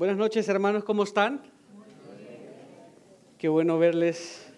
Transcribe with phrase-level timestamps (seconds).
[0.00, 1.42] Buenas noches, hermanos, ¿cómo están?
[3.36, 4.50] Qué bueno verles.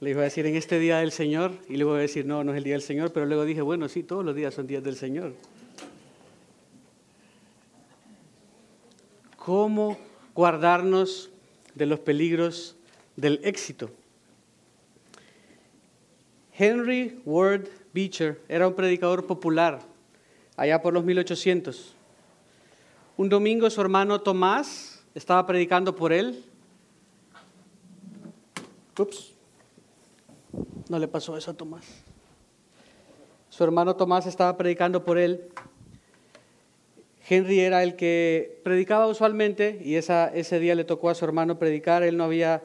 [0.00, 2.42] Le iba a decir en este día del Señor y luego voy a decir, no,
[2.42, 4.66] no es el día del Señor, pero luego dije, bueno, sí, todos los días son
[4.66, 5.34] días del Señor.
[9.36, 9.98] ¿Cómo
[10.34, 11.28] guardarnos
[11.74, 12.76] de los peligros
[13.14, 13.90] del éxito?
[16.54, 19.80] Henry Ward Beecher era un predicador popular
[20.56, 21.95] allá por los 1800.
[23.18, 26.44] Un domingo su hermano Tomás estaba predicando por él.
[28.98, 29.32] Ups,
[30.90, 31.86] no le pasó eso a Tomás.
[33.48, 35.48] Su hermano Tomás estaba predicando por él.
[37.26, 41.58] Henry era el que predicaba usualmente y esa, ese día le tocó a su hermano
[41.58, 42.02] predicar.
[42.02, 42.62] Él no había,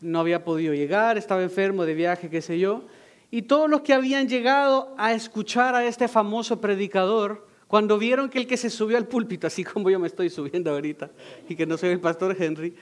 [0.00, 2.84] no había podido llegar, estaba enfermo de viaje, qué sé yo.
[3.30, 8.38] Y todos los que habían llegado a escuchar a este famoso predicador cuando vieron que
[8.38, 11.10] el que se subió al púlpito, así como yo me estoy subiendo ahorita,
[11.48, 12.76] y que no soy el pastor Henry,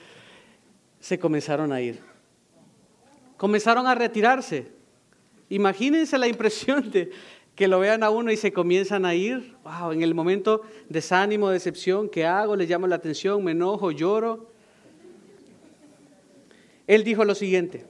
[0.99, 2.01] se comenzaron a ir.
[3.37, 4.67] Comenzaron a retirarse.
[5.47, 7.09] Imagínense la impresión de
[7.55, 9.55] que lo vean a uno y se comienzan a ir.
[9.63, 12.57] Wow, en el momento desánimo, decepción, ¿qué hago?
[12.57, 14.51] Les llamo la atención, me enojo, lloro.
[16.85, 17.85] Él dijo lo siguiente,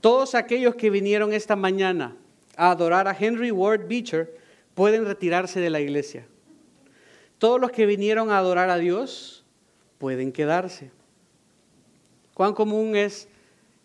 [0.00, 2.16] todos aquellos que vinieron esta mañana
[2.56, 4.44] a adorar a Henry Ward Beecher,
[4.76, 6.26] pueden retirarse de la iglesia.
[7.38, 9.42] Todos los que vinieron a adorar a Dios
[9.96, 10.90] pueden quedarse.
[12.34, 13.26] Cuán común es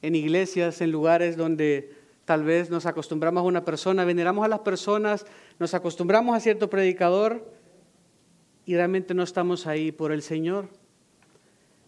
[0.02, 4.60] en iglesias, en lugares donde tal vez nos acostumbramos a una persona, veneramos a las
[4.60, 5.26] personas,
[5.60, 7.50] nos acostumbramos a cierto predicador
[8.66, 10.68] y realmente no estamos ahí por el Señor.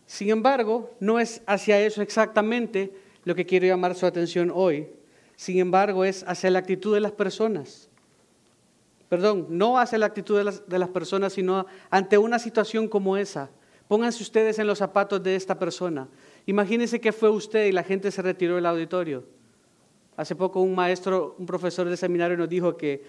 [0.05, 2.93] Sin embargo, no es hacia eso exactamente
[3.25, 4.87] lo que quiero llamar su atención hoy.
[5.35, 7.89] Sin embargo, es hacia la actitud de las personas
[9.13, 13.15] perdón, no hacia la actitud de las, de las personas, sino ante una situación como
[13.15, 13.51] esa.
[13.87, 16.07] Pónganse ustedes en los zapatos de esta persona.
[16.47, 19.23] Imagínense que fue usted y la gente se retiró del auditorio.
[20.17, 23.03] Hace poco un maestro, un profesor de seminario nos dijo que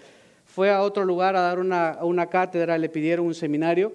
[0.45, 3.91] fue a otro lugar a dar una, una cátedra, le pidieron un seminario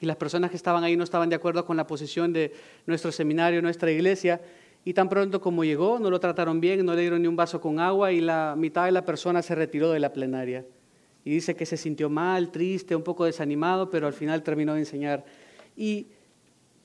[0.00, 2.52] y las personas que estaban ahí no estaban de acuerdo con la posición de
[2.84, 4.40] nuestro seminario, nuestra iglesia,
[4.84, 7.60] y tan pronto como llegó no lo trataron bien, no le dieron ni un vaso
[7.60, 10.64] con agua y la mitad de la persona se retiró de la plenaria
[11.28, 14.78] y dice que se sintió mal, triste, un poco desanimado, pero al final terminó de
[14.78, 15.26] enseñar.
[15.76, 16.06] ¿Y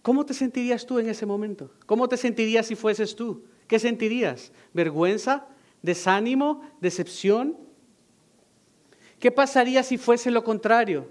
[0.01, 1.71] cómo te sentirías tú en ese momento?
[1.85, 3.45] ¿Cómo te sentirías si fueses tú?
[3.67, 4.51] ¿Qué sentirías?
[4.73, 5.47] ¿Vergüenza?
[5.81, 6.61] ¿Desánimo?
[6.81, 7.55] ¿Decepción?
[9.17, 11.07] ¿Qué pasaría si fuese lo contrario?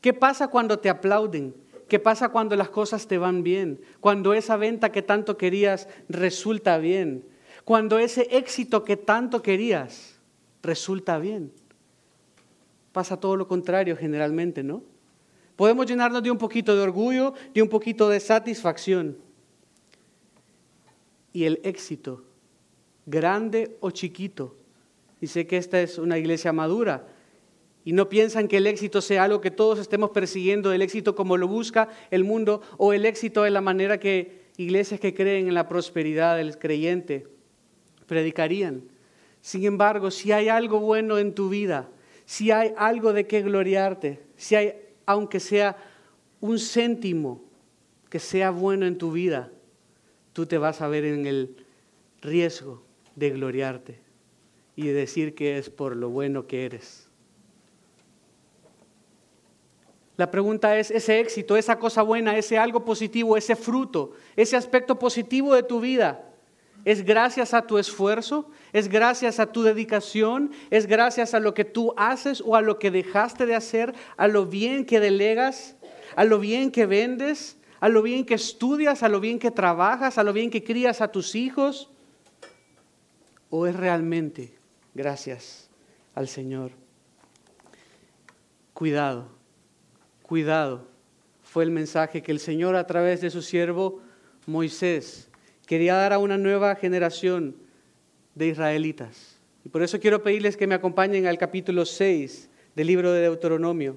[0.00, 1.54] ¿Qué pasa cuando te aplauden?
[1.86, 3.78] ¿Qué pasa cuando las cosas te van bien?
[4.00, 7.26] Cuando esa venta que tanto querías resulta bien.
[7.66, 10.18] Cuando ese éxito que tanto querías
[10.62, 11.52] resulta bien
[12.94, 14.80] pasa todo lo contrario generalmente, ¿no?
[15.56, 19.18] Podemos llenarnos de un poquito de orgullo, de un poquito de satisfacción.
[21.32, 22.22] Y el éxito,
[23.04, 24.54] grande o chiquito,
[25.20, 27.08] y sé que esta es una iglesia madura,
[27.84, 31.36] y no piensan que el éxito sea algo que todos estemos persiguiendo, el éxito como
[31.36, 35.54] lo busca el mundo, o el éxito de la manera que iglesias que creen en
[35.54, 37.26] la prosperidad del creyente
[38.06, 38.84] predicarían.
[39.40, 41.88] Sin embargo, si hay algo bueno en tu vida,
[42.26, 44.74] si hay algo de qué gloriarte, si hay,
[45.06, 45.76] aunque sea
[46.40, 47.42] un céntimo
[48.08, 49.50] que sea bueno en tu vida,
[50.32, 51.56] tú te vas a ver en el
[52.22, 52.82] riesgo
[53.16, 54.00] de gloriarte
[54.76, 57.08] y de decir que es por lo bueno que eres.
[60.16, 64.98] La pregunta es, ese éxito, esa cosa buena, ese algo positivo, ese fruto, ese aspecto
[64.98, 66.33] positivo de tu vida,
[66.84, 71.64] es gracias a tu esfuerzo, es gracias a tu dedicación, es gracias a lo que
[71.64, 75.76] tú haces o a lo que dejaste de hacer, a lo bien que delegas,
[76.14, 80.18] a lo bien que vendes, a lo bien que estudias, a lo bien que trabajas,
[80.18, 81.90] a lo bien que crías a tus hijos.
[83.48, 84.54] ¿O es realmente
[84.94, 85.70] gracias
[86.14, 86.72] al Señor?
[88.74, 89.28] Cuidado,
[90.22, 90.86] cuidado.
[91.42, 94.02] Fue el mensaje que el Señor a través de su siervo
[94.46, 95.30] Moisés
[95.66, 97.56] quería dar a una nueva generación
[98.34, 99.38] de israelitas.
[99.64, 103.96] Y por eso quiero pedirles que me acompañen al capítulo 6 del libro de Deuteronomio.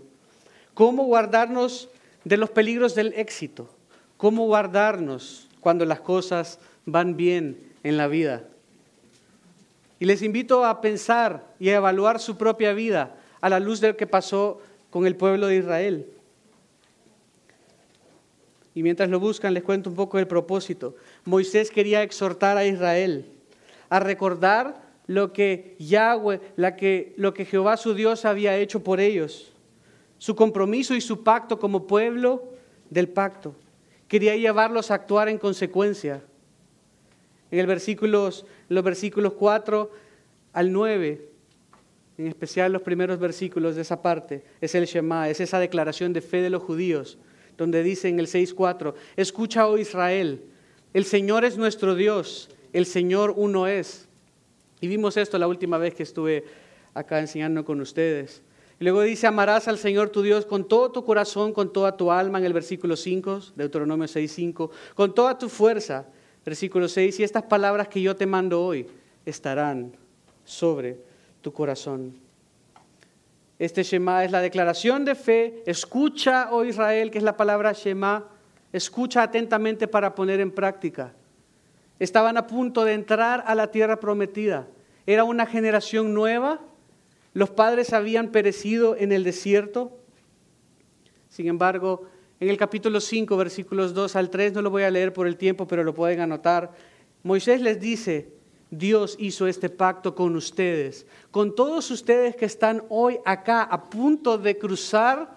[0.73, 1.89] ¿Cómo guardarnos
[2.23, 3.69] de los peligros del éxito?
[4.15, 8.43] ¿Cómo guardarnos cuando las cosas van bien en la vida?
[9.99, 13.89] Y les invito a pensar y a evaluar su propia vida a la luz de
[13.89, 16.07] lo que pasó con el pueblo de Israel.
[18.77, 20.95] Y mientras lo buscan, les cuento un poco el propósito.
[21.27, 23.25] Moisés quería exhortar a Israel
[23.89, 26.39] a recordar lo que Yahweh,
[26.77, 29.53] que, lo que Jehová su Dios había hecho por ellos,
[30.17, 32.53] su compromiso y su pacto como pueblo
[32.89, 33.55] del pacto.
[34.07, 36.23] Quería llevarlos a actuar en consecuencia.
[37.51, 39.91] En versículos, los versículos 4
[40.53, 41.29] al 9,
[42.17, 46.21] en especial los primeros versículos de esa parte, es el Shema, es esa declaración de
[46.21, 47.17] fe de los judíos,
[47.57, 50.41] donde dice en el 6.4, escucha, oh Israel,
[50.93, 54.07] el Señor es nuestro Dios, el Señor uno es.
[54.81, 56.45] Y vimos esto la última vez que estuve
[56.93, 58.41] acá enseñando con ustedes.
[58.79, 62.11] Y luego dice, amarás al Señor tu Dios con todo tu corazón, con toda tu
[62.11, 66.05] alma, en el versículo 5, Deuteronomio 6.5, con toda tu fuerza,
[66.45, 68.87] versículo 6, y estas palabras que yo te mando hoy
[69.25, 69.93] estarán
[70.45, 70.99] sobre
[71.41, 72.13] tu corazón.
[73.59, 75.63] Este Shema es la declaración de fe.
[75.65, 78.27] Escucha, oh Israel, que es la palabra Shema.
[78.73, 81.13] Escucha atentamente para poner en práctica.
[81.99, 84.67] Estaban a punto de entrar a la tierra prometida.
[85.05, 86.59] Era una generación nueva
[87.37, 89.95] los padres habían perecido en el desierto.
[91.29, 92.07] Sin embargo,
[92.39, 95.37] en el capítulo 5, versículos 2 al 3, no lo voy a leer por el
[95.37, 96.73] tiempo, pero lo pueden anotar.
[97.21, 98.31] Moisés les dice,
[98.71, 104.39] Dios hizo este pacto con ustedes, con todos ustedes que están hoy acá a punto
[104.39, 105.35] de cruzar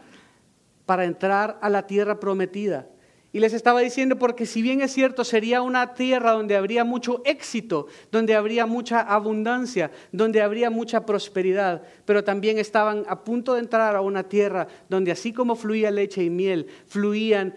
[0.86, 2.88] para entrar a la tierra prometida.
[3.32, 7.22] Y les estaba diciendo porque si bien es cierto, sería una tierra donde habría mucho
[7.24, 13.60] éxito, donde habría mucha abundancia, donde habría mucha prosperidad, pero también estaban a punto de
[13.60, 17.54] entrar a una tierra donde así como fluía leche y miel, fluían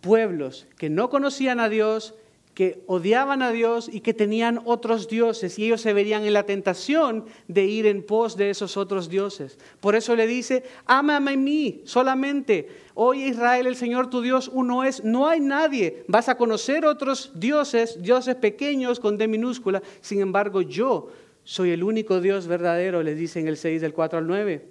[0.00, 2.14] pueblos que no conocían a Dios,
[2.54, 6.42] que odiaban a Dios y que tenían otros dioses y ellos se verían en la
[6.42, 9.58] tentación de ir en pos de esos otros dioses.
[9.80, 12.68] Por eso le dice, ámame a mí solamente.
[12.94, 16.04] Hoy Israel, el Señor tu Dios uno es, no hay nadie.
[16.08, 19.82] Vas a conocer otros dioses, dioses pequeños con D minúscula.
[20.00, 21.10] Sin embargo, yo
[21.44, 24.68] soy el único Dios verdadero, le dice en el 6 del 4 al 9.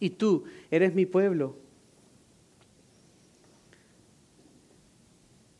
[0.00, 1.56] Y tú eres mi pueblo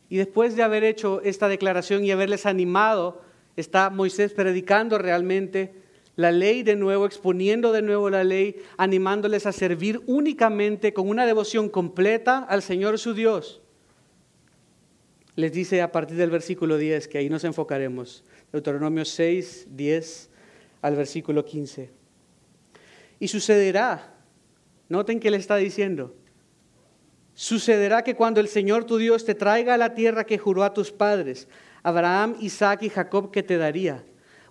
[0.09, 3.21] Y después de haber hecho esta declaración y haberles animado,
[3.55, 5.73] está Moisés predicando realmente
[6.17, 11.25] la ley de nuevo, exponiendo de nuevo la ley, animándoles a servir únicamente con una
[11.25, 13.61] devoción completa al Señor su Dios.
[15.35, 20.29] Les dice a partir del versículo 10, que ahí nos enfocaremos, Deuteronomio 6, 10
[20.81, 21.91] al versículo 15.
[23.19, 24.15] Y sucederá,
[24.89, 26.15] noten que le está diciendo,
[27.35, 30.73] Sucederá que cuando el Señor tu Dios te traiga a la tierra que juró a
[30.73, 31.47] tus padres,
[31.83, 34.03] Abraham, Isaac y Jacob, que te daría,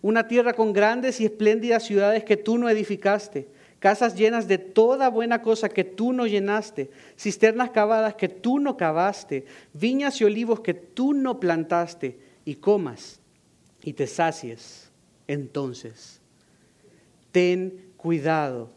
[0.02, 3.48] una tierra con grandes y espléndidas ciudades que tú no edificaste,
[3.78, 8.76] casas llenas de toda buena cosa que tú no llenaste, cisternas cavadas que tú no
[8.76, 13.20] cavaste, viñas y olivos que tú no plantaste, y comas
[13.82, 14.90] y te sacies.
[15.26, 16.20] Entonces,
[17.32, 18.70] ten cuidado,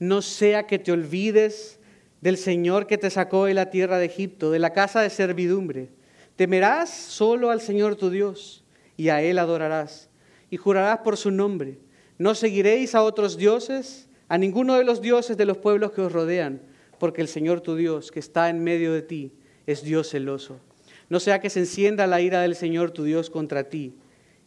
[0.00, 1.78] no sea que te olvides
[2.20, 5.90] del Señor que te sacó de la tierra de Egipto, de la casa de servidumbre.
[6.34, 8.64] Temerás solo al Señor tu Dios
[8.96, 10.08] y a Él adorarás
[10.52, 11.78] y jurarás por su nombre.
[12.18, 16.12] No seguiréis a otros dioses, a ninguno de los dioses de los pueblos que os
[16.12, 16.60] rodean,
[16.98, 19.32] porque el Señor tu Dios que está en medio de ti
[19.66, 20.60] es Dios celoso.
[21.08, 23.94] No sea que se encienda la ira del Señor tu Dios contra ti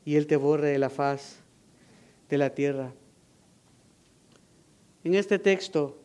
[0.05, 1.39] y Él te borre de la faz
[2.29, 2.93] de la tierra.
[5.03, 5.97] En este texto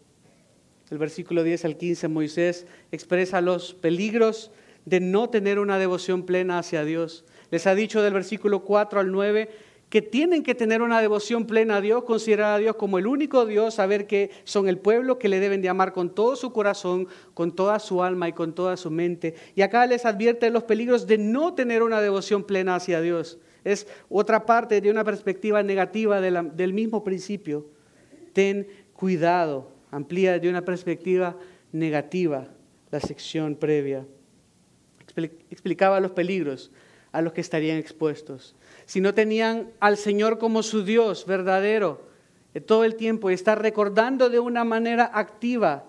[0.91, 4.51] el versículo 10 al 15, Moisés expresa los peligros
[4.87, 7.27] de no tener una devoción plena hacia Dios.
[7.51, 9.51] Les ha dicho del versículo 4 al 9
[9.91, 13.45] que tienen que tener una devoción plena a Dios, considerar a Dios como el único
[13.45, 17.09] Dios, saber que son el pueblo que le deben de amar con todo su corazón,
[17.35, 19.35] con toda su alma y con toda su mente.
[19.57, 23.39] Y acá les advierte los peligros de no tener una devoción plena hacia Dios.
[23.65, 27.67] Es otra parte de una perspectiva negativa del mismo principio.
[28.33, 31.37] Ten cuidado amplía de una perspectiva
[31.73, 32.49] negativa
[32.93, 34.07] la sección previa.
[35.51, 36.71] Explicaba los peligros
[37.13, 38.55] a los que estarían expuestos.
[38.87, 42.03] Si no tenían al Señor como su Dios verdadero
[42.55, 45.85] eh, todo el tiempo y estar recordando de una manera activa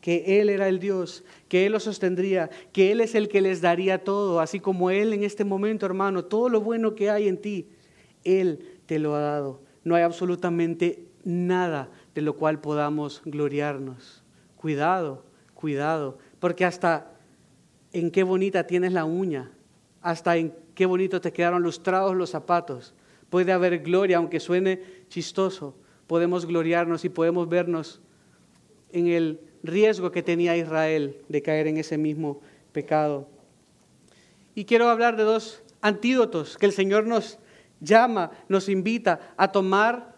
[0.00, 3.60] que Él era el Dios, que Él los sostendría, que Él es el que les
[3.60, 7.38] daría todo, así como Él en este momento, hermano, todo lo bueno que hay en
[7.38, 7.68] ti,
[8.24, 9.60] Él te lo ha dado.
[9.84, 14.22] No hay absolutamente nada de lo cual podamos gloriarnos.
[14.56, 17.12] Cuidado, cuidado, porque hasta
[17.92, 19.50] en qué bonita tienes la uña,
[20.02, 22.94] hasta en qué bonito te quedaron lustrados los zapatos.
[23.30, 25.74] Puede haber gloria, aunque suene chistoso,
[26.06, 28.00] podemos gloriarnos y podemos vernos
[28.92, 32.40] en el riesgo que tenía Israel de caer en ese mismo
[32.72, 33.28] pecado.
[34.54, 37.38] Y quiero hablar de dos antídotos que el Señor nos
[37.80, 40.16] llama, nos invita a tomar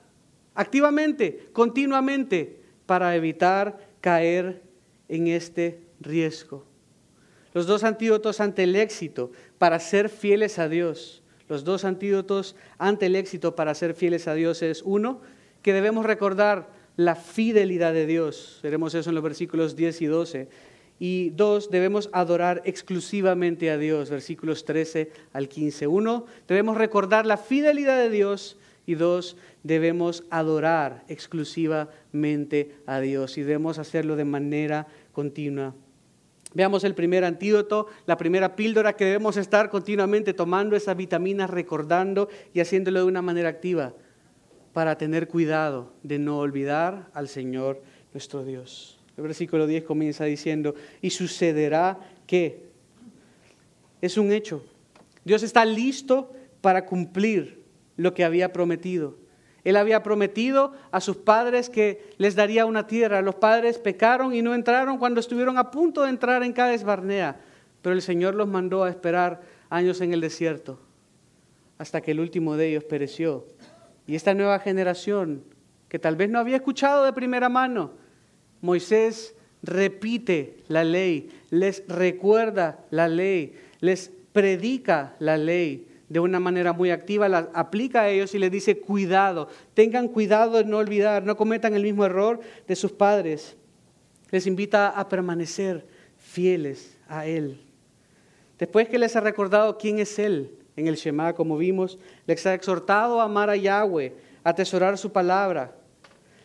[0.54, 4.62] activamente, continuamente, para evitar caer
[5.08, 6.64] en este riesgo.
[7.52, 11.22] Los dos antídotos ante el éxito para ser fieles a Dios.
[11.46, 15.20] Los dos antídotos ante el éxito para ser fieles a Dios es uno,
[15.60, 18.58] que debemos recordar la fidelidad de Dios.
[18.62, 20.48] Veremos eso en los versículos 10 y 12.
[20.98, 25.86] Y dos, debemos adorar exclusivamente a Dios, versículos 13 al 15.
[25.88, 28.56] Uno, debemos recordar la fidelidad de Dios.
[28.86, 33.36] Y dos, debemos adorar exclusivamente a Dios.
[33.36, 35.74] Y debemos hacerlo de manera continua.
[36.52, 42.28] Veamos el primer antídoto, la primera píldora que debemos estar continuamente tomando esa vitamina, recordando
[42.52, 43.94] y haciéndolo de una manera activa
[44.72, 48.98] para tener cuidado de no olvidar al Señor nuestro Dios.
[49.16, 52.70] El versículo 10 comienza diciendo, y sucederá que
[54.00, 54.64] es un hecho.
[55.24, 57.62] Dios está listo para cumplir
[57.96, 59.16] lo que había prometido.
[59.64, 63.22] Él había prometido a sus padres que les daría una tierra.
[63.22, 67.40] Los padres pecaron y no entraron cuando estuvieron a punto de entrar en Cades Barnea,
[67.82, 70.78] pero el Señor los mandó a esperar años en el desierto
[71.80, 73.46] hasta que el último de ellos pereció.
[74.06, 75.42] Y esta nueva generación,
[75.88, 77.92] que tal vez no había escuchado de primera mano,
[78.60, 86.72] Moisés repite la ley, les recuerda la ley, les predica la ley de una manera
[86.72, 91.24] muy activa, la aplica a ellos y les dice, cuidado, tengan cuidado de no olvidar,
[91.24, 93.56] no cometan el mismo error de sus padres.
[94.30, 95.86] Les invita a permanecer
[96.18, 97.60] fieles a Él.
[98.58, 102.54] Después que les ha recordado quién es Él en el Shema, como vimos, les ha
[102.54, 104.12] exhortado a amar a Yahweh,
[104.42, 105.76] a atesorar su palabra,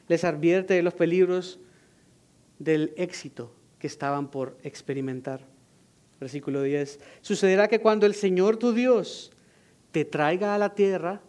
[0.07, 1.57] les advierte de los peligros
[2.59, 5.41] del éxito que estaban por experimentar.
[6.19, 6.99] Versículo 10.
[7.21, 9.31] Sucederá que cuando el Señor tu Dios
[9.95, 11.21] te traiga a la tierra,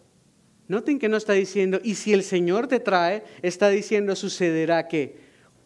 [0.67, 5.15] noten que no está diciendo, y si el Señor te trae, está diciendo, sucederá que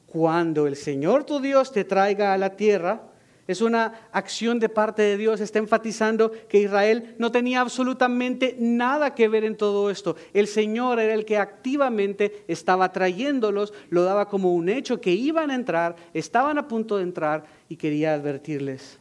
[0.06, 3.02] cuando el Señor tu Dios te traiga a la tierra,
[3.48, 5.42] es una acción de parte de Dios.
[5.42, 10.16] Está enfatizando que Israel no tenía absolutamente nada que ver en todo esto.
[10.32, 15.50] El Señor era el que activamente estaba trayéndolos, lo daba como un hecho que iban
[15.50, 19.01] a entrar, estaban a punto de entrar y quería advertirles.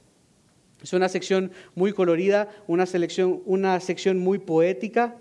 [0.83, 5.17] Es una sección muy colorida, una, selección, una sección muy poética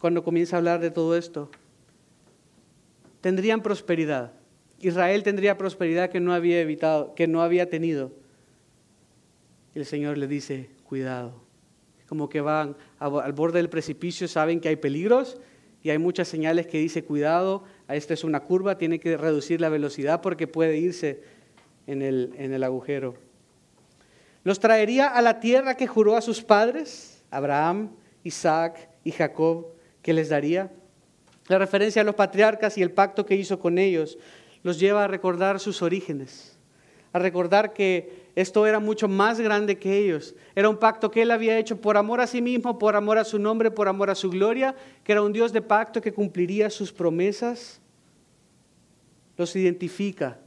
[0.00, 1.50] cuando comienza a hablar de todo esto.
[3.20, 4.32] Tendrían prosperidad.
[4.80, 8.12] Israel tendría prosperidad que no había evitado, que no había tenido.
[9.74, 11.42] El Señor le dice, cuidado.
[12.08, 15.38] Como que van al borde del precipicio, saben que hay peligros
[15.82, 19.68] y hay muchas señales que dice, cuidado, esta es una curva, tiene que reducir la
[19.68, 21.22] velocidad porque puede irse
[21.86, 23.29] en el, en el agujero.
[24.42, 27.90] Los traería a la tierra que juró a sus padres, Abraham,
[28.24, 29.66] Isaac y Jacob,
[30.02, 30.70] que les daría.
[31.48, 34.18] La referencia a los patriarcas y el pacto que hizo con ellos
[34.62, 36.58] los lleva a recordar sus orígenes,
[37.12, 40.34] a recordar que esto era mucho más grande que ellos.
[40.54, 43.24] Era un pacto que Él había hecho por amor a sí mismo, por amor a
[43.24, 46.70] su nombre, por amor a su gloria, que era un Dios de pacto que cumpliría
[46.70, 47.80] sus promesas.
[49.36, 50.38] Los identifica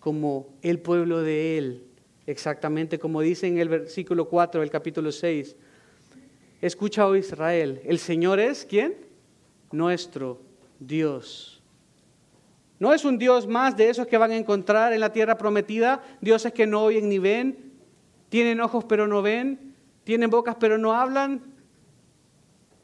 [0.00, 1.85] como el pueblo de Él,
[2.26, 5.56] exactamente como dice en el versículo 4 del capítulo 6.
[6.60, 8.96] Escucha, oh Israel, el Señor es quién?
[9.70, 10.40] Nuestro
[10.78, 11.62] Dios.
[12.78, 16.02] No es un Dios más de esos que van a encontrar en la tierra prometida,
[16.20, 17.72] dioses que no oyen ni ven,
[18.28, 21.42] tienen ojos pero no ven, tienen bocas pero no hablan,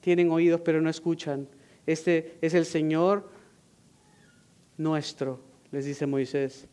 [0.00, 1.48] tienen oídos pero no escuchan.
[1.86, 3.28] Este es el Señor
[4.76, 6.68] nuestro, les dice Moisés.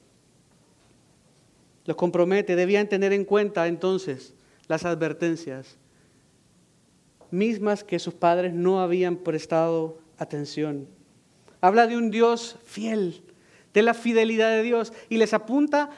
[1.90, 4.36] Los compromete, debían tener en cuenta entonces
[4.68, 5.76] las advertencias
[7.32, 10.88] mismas que sus padres no habían prestado atención.
[11.62, 13.24] Habla de un Dios fiel,
[13.74, 15.90] de la fidelidad de Dios y les apunta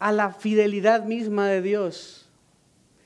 [0.00, 2.28] a la fidelidad misma de Dios.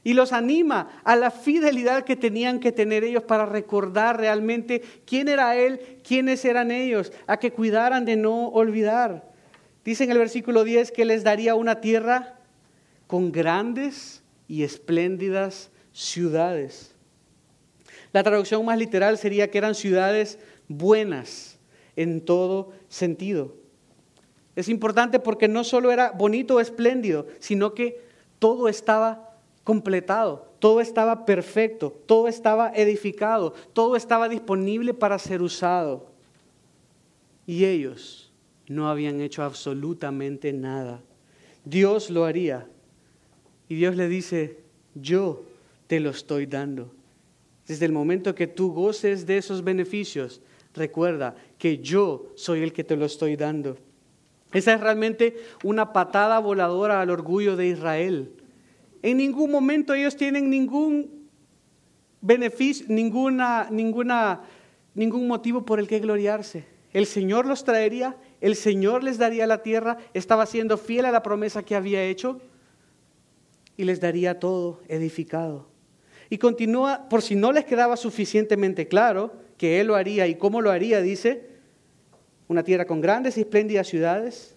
[0.02, 5.28] Y los anima a la fidelidad que tenían que tener ellos para recordar realmente quién
[5.28, 9.31] era Él, quiénes eran ellos, a que cuidaran de no olvidar.
[9.84, 12.38] Dice en el versículo 10 que les daría una tierra
[13.06, 16.94] con grandes y espléndidas ciudades.
[18.12, 21.58] La traducción más literal sería que eran ciudades buenas
[21.96, 23.56] en todo sentido.
[24.54, 28.04] Es importante porque no solo era bonito o espléndido, sino que
[28.38, 36.12] todo estaba completado, todo estaba perfecto, todo estaba edificado, todo estaba disponible para ser usado.
[37.46, 38.21] Y ellos
[38.68, 41.02] no habían hecho absolutamente nada.
[41.64, 42.66] Dios lo haría.
[43.68, 44.58] Y Dios le dice,
[44.94, 45.44] yo
[45.86, 46.92] te lo estoy dando.
[47.66, 50.40] Desde el momento que tú goces de esos beneficios,
[50.74, 53.78] recuerda que yo soy el que te lo estoy dando.
[54.52, 58.32] Esa es realmente una patada voladora al orgullo de Israel.
[59.02, 61.28] En ningún momento ellos tienen ningún
[62.20, 64.42] beneficio, ninguna, ninguna,
[64.94, 66.64] ningún motivo por el que gloriarse.
[66.92, 71.22] El Señor los traería, el Señor les daría la tierra, estaba siendo fiel a la
[71.22, 72.40] promesa que había hecho
[73.76, 75.68] y les daría todo edificado.
[76.28, 80.60] Y continúa, por si no les quedaba suficientemente claro que Él lo haría y cómo
[80.60, 81.50] lo haría, dice,
[82.48, 84.56] una tierra con grandes y espléndidas ciudades,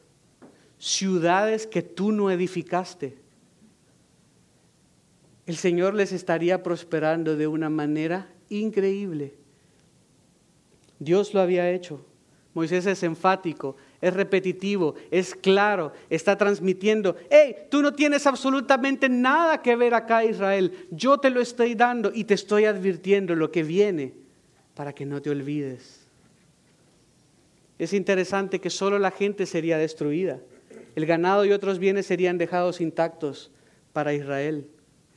[0.79, 3.19] ciudades que tú no edificaste.
[5.45, 9.35] El Señor les estaría prosperando de una manera increíble.
[10.97, 12.03] Dios lo había hecho.
[12.55, 19.61] Moisés es enfático, es repetitivo, es claro, está transmitiendo, hey, tú no tienes absolutamente nada
[19.61, 23.63] que ver acá Israel, yo te lo estoy dando y te estoy advirtiendo lo que
[23.63, 24.13] viene
[24.73, 26.07] para que no te olvides.
[27.77, 30.39] Es interesante que solo la gente sería destruida.
[30.95, 33.51] El ganado y otros bienes serían dejados intactos
[33.91, 34.65] para Israel.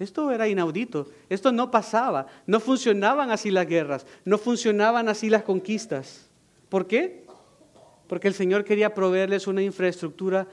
[0.00, 1.08] Esto era inaudito.
[1.28, 2.26] Esto no pasaba.
[2.46, 4.06] No funcionaban así las guerras.
[4.24, 6.28] No funcionaban así las conquistas.
[6.68, 7.27] ¿Por qué?
[8.08, 10.48] Porque el Señor quería proveerles una infraestructura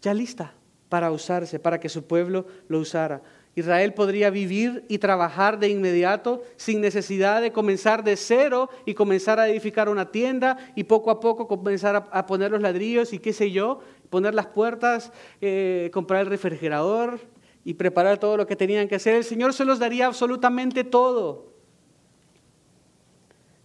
[0.00, 0.54] ya lista
[0.88, 3.22] para usarse, para que su pueblo lo usara.
[3.54, 9.38] Israel podría vivir y trabajar de inmediato sin necesidad de comenzar de cero y comenzar
[9.38, 13.32] a edificar una tienda y poco a poco comenzar a, poner los ladrillos y qué
[13.32, 17.20] sé yo, poner las puertas, eh, comprar el refrigerador
[17.64, 19.16] y preparar todo lo que tenían que hacer.
[19.16, 21.52] El Señor se los daría absolutamente todo.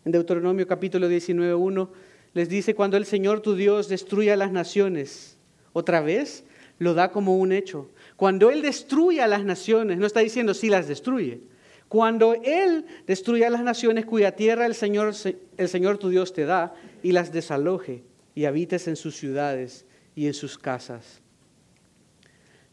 [0.04, 1.90] En Deuteronomio capítulo 19.1
[2.36, 5.38] les dice, cuando el Señor tu Dios destruya las naciones,
[5.72, 6.44] otra vez
[6.80, 7.90] lo da como un hecho.
[8.18, 11.40] Cuando Él destruye a las naciones, no está diciendo si las destruye.
[11.88, 15.14] Cuando Él destruye a las naciones cuya tierra el Señor,
[15.56, 18.04] el Señor tu Dios te da y las desaloje
[18.36, 21.22] y habites en sus ciudades y en sus casas.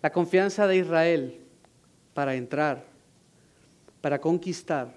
[0.03, 1.37] La confianza de Israel
[2.15, 2.85] para entrar,
[4.01, 4.93] para conquistar,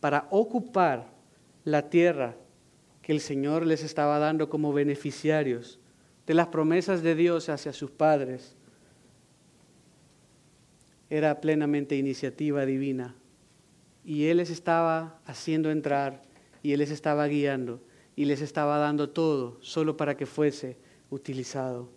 [0.00, 1.06] para ocupar
[1.62, 2.34] la tierra
[3.06, 5.78] que el Señor les estaba dando como beneficiarios
[6.26, 8.56] de las promesas de Dios hacia sus padres,
[11.08, 13.14] era plenamente iniciativa divina.
[14.04, 16.20] Y Él les estaba haciendo entrar
[16.64, 17.80] y Él les estaba guiando
[18.16, 20.76] y les estaba dando todo solo para que fuese
[21.08, 21.88] utilizado.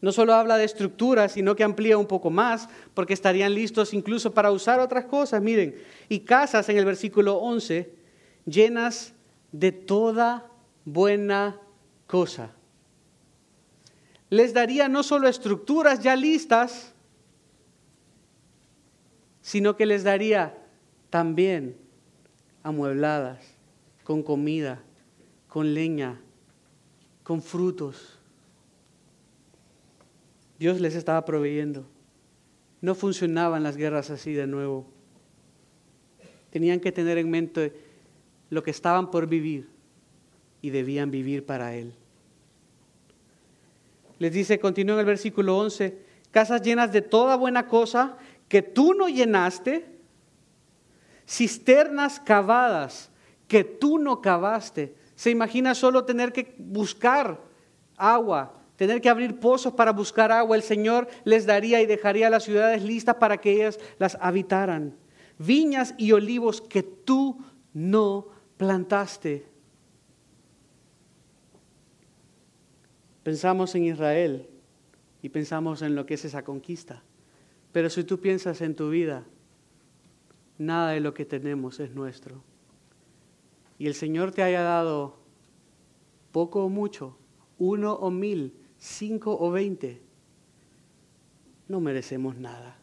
[0.00, 4.32] No solo habla de estructura, sino que amplía un poco más, porque estarían listos incluso
[4.32, 5.42] para usar otras cosas.
[5.42, 5.74] Miren,
[6.08, 7.92] y casas en el versículo 11,
[8.46, 9.12] llenas
[9.52, 10.50] de toda
[10.84, 11.60] buena
[12.06, 12.52] cosa.
[14.30, 16.92] Les daría no solo estructuras ya listas,
[19.40, 20.58] sino que les daría
[21.10, 21.76] también
[22.62, 23.38] amuebladas,
[24.02, 24.82] con comida,
[25.48, 26.20] con leña,
[27.22, 28.18] con frutos.
[30.58, 31.86] Dios les estaba proveyendo.
[32.80, 34.86] No funcionaban las guerras así de nuevo.
[36.50, 37.85] Tenían que tener en mente
[38.50, 39.68] lo que estaban por vivir
[40.62, 41.92] y debían vivir para Él.
[44.18, 45.98] Les dice, continúa en el versículo 11,
[46.30, 48.16] casas llenas de toda buena cosa
[48.48, 49.86] que tú no llenaste,
[51.26, 53.10] cisternas cavadas
[53.48, 54.94] que tú no cavaste.
[55.14, 57.40] Se imagina solo tener que buscar
[57.96, 60.56] agua, tener que abrir pozos para buscar agua.
[60.56, 64.94] El Señor les daría y dejaría las ciudades listas para que ellas las habitaran.
[65.38, 67.38] Viñas y olivos que tú
[67.72, 69.46] no plantaste.
[73.22, 74.48] Pensamos en Israel
[75.22, 77.02] y pensamos en lo que es esa conquista.
[77.72, 79.24] Pero si tú piensas en tu vida,
[80.58, 82.42] nada de lo que tenemos es nuestro.
[83.78, 85.16] Y el Señor te haya dado
[86.32, 87.18] poco o mucho,
[87.58, 90.00] uno o mil, cinco o veinte,
[91.68, 92.78] no merecemos nada.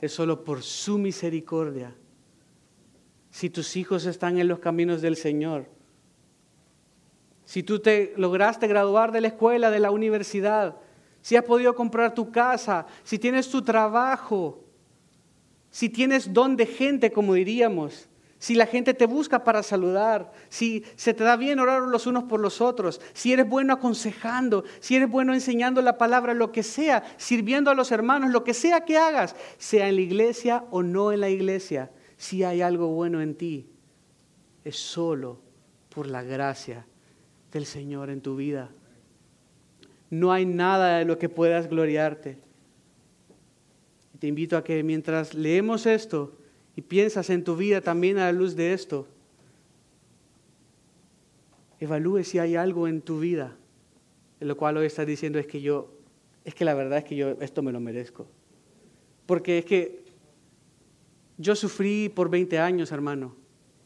[0.00, 1.94] Es solo por su misericordia.
[3.36, 5.66] Si tus hijos están en los caminos del Señor,
[7.44, 10.76] si tú te lograste graduar de la escuela, de la universidad,
[11.20, 14.64] si has podido comprar tu casa, si tienes tu trabajo,
[15.70, 20.86] si tienes don de gente, como diríamos, si la gente te busca para saludar, si
[20.96, 24.96] se te da bien orar los unos por los otros, si eres bueno aconsejando, si
[24.96, 28.86] eres bueno enseñando la palabra, lo que sea, sirviendo a los hermanos, lo que sea
[28.86, 33.20] que hagas, sea en la iglesia o no en la iglesia, si hay algo bueno
[33.20, 33.66] en ti,
[34.64, 35.38] es solo
[35.88, 36.86] por la gracia
[37.52, 38.70] del Señor en tu vida
[40.10, 42.38] no hay nada de lo que puedas gloriarte.
[44.18, 46.32] Te invito a que mientras leemos esto
[46.74, 49.06] y piensas en tu vida también a la luz de esto,
[51.80, 53.54] evalúe si hay algo en tu vida
[54.40, 55.90] En lo cual hoy estás diciendo es que yo,
[56.44, 58.26] es que la verdad es que yo esto me lo merezco.
[59.26, 60.04] Porque es que
[61.38, 63.36] yo sufrí por 20 años, hermano,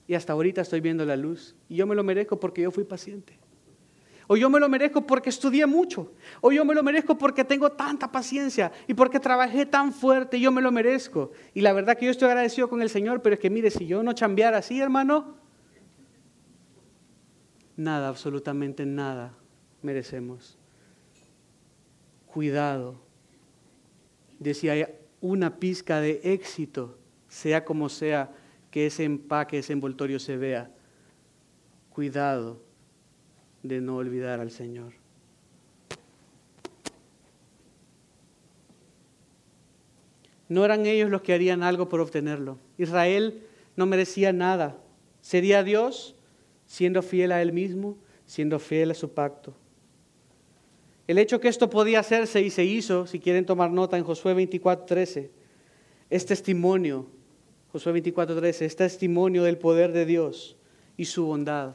[0.06, 1.54] y hasta ahorita estoy viendo la luz.
[1.68, 3.38] Y yo me lo merezco porque yo fui paciente.
[4.32, 6.12] O yo me lo merezco porque estudié mucho.
[6.40, 10.38] O yo me lo merezco porque tengo tanta paciencia y porque trabajé tan fuerte.
[10.38, 11.32] Yo me lo merezco.
[11.52, 13.88] Y la verdad que yo estoy agradecido con el Señor, pero es que mire, si
[13.88, 15.34] yo no chambeara así, hermano,
[17.76, 19.34] nada, absolutamente nada
[19.82, 20.56] merecemos.
[22.26, 23.00] Cuidado
[24.38, 24.86] de si hay
[25.20, 26.99] una pizca de éxito,
[27.30, 28.30] sea como sea
[28.70, 30.70] que ese empaque, ese envoltorio se vea.
[31.88, 32.60] Cuidado
[33.62, 34.92] de no olvidar al Señor.
[40.48, 42.58] No eran ellos los que harían algo por obtenerlo.
[42.76, 43.42] Israel
[43.76, 44.76] no merecía nada.
[45.20, 46.16] Sería Dios
[46.66, 49.54] siendo fiel a Él mismo, siendo fiel a su pacto.
[51.06, 54.34] El hecho que esto podía hacerse y se hizo, si quieren tomar nota en Josué
[54.34, 55.30] 24:13,
[56.08, 57.06] es testimonio,
[57.72, 60.56] Josué 24:13, es testimonio del poder de Dios
[60.96, 61.74] y su bondad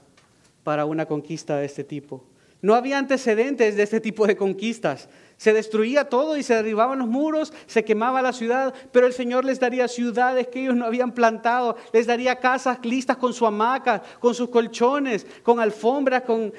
[0.64, 2.24] para una conquista de este tipo.
[2.62, 5.08] No había antecedentes de este tipo de conquistas.
[5.38, 9.46] Se destruía todo y se derribaban los muros, se quemaba la ciudad, pero el Señor
[9.46, 14.02] les daría ciudades que ellos no habían plantado, les daría casas listas con su hamaca,
[14.20, 16.54] con sus colchones, con alfombras, con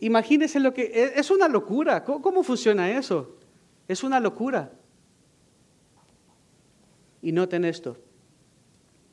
[0.00, 0.82] Imagínense lo que...
[0.82, 2.04] E, es una locura.
[2.04, 3.36] ¿Cómo, funciona eso?
[3.86, 4.72] Es una locura.
[7.22, 7.98] Y noten esto.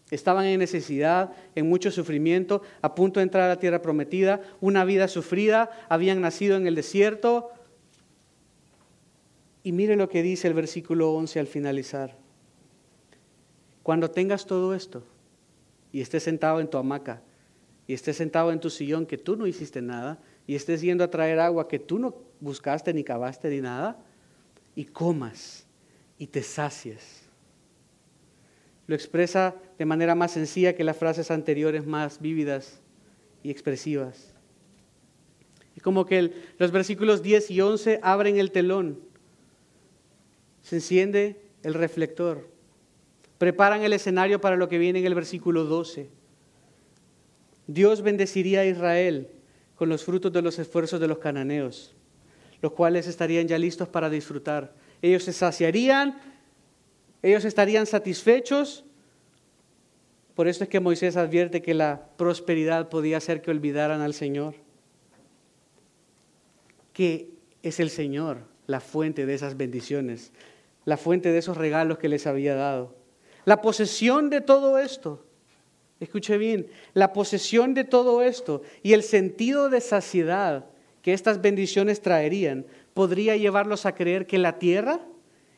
[0.10, 4.86] Estaban en necesidad, en mucho sufrimiento, a punto de entrar a la tierra prometida, una
[4.86, 7.52] vida sufrida, habían nacido en el desierto.
[9.64, 12.18] Y mire lo que dice el versículo 11 al finalizar.
[13.84, 15.04] Cuando tengas todo esto
[15.92, 17.22] y estés sentado en tu hamaca
[17.86, 21.10] y estés sentado en tu sillón que tú no hiciste nada, y estés yendo a
[21.10, 23.98] traer agua que tú no buscaste ni cavaste ni nada,
[24.76, 25.66] y comas
[26.18, 27.27] y te sacies.
[28.88, 32.80] Lo expresa de manera más sencilla que las frases anteriores más vívidas
[33.44, 34.34] y expresivas.
[35.76, 39.00] Es como que los versículos 10 y 11 abren el telón,
[40.64, 42.50] se enciende el reflector,
[43.38, 46.10] preparan el escenario para lo que viene en el versículo 12.
[47.68, 49.30] Dios bendeciría a Israel
[49.76, 51.94] con los frutos de los esfuerzos de los cananeos,
[52.62, 54.74] los cuales estarían ya listos para disfrutar.
[55.02, 56.20] Ellos se saciarían,
[57.22, 58.86] ellos estarían satisfechos.
[60.36, 64.56] Por eso es que Moisés advierte que la prosperidad podía hacer que olvidaran al Señor,
[66.94, 67.30] que
[67.64, 70.32] es el Señor la fuente de esas bendiciones,
[70.86, 72.96] la fuente de esos regalos que les había dado.
[73.46, 75.28] La posesión de todo esto
[76.00, 80.66] Escuche bien, la posesión de todo esto y el sentido de saciedad
[81.02, 85.00] que estas bendiciones traerían podría llevarlos a creer que la tierra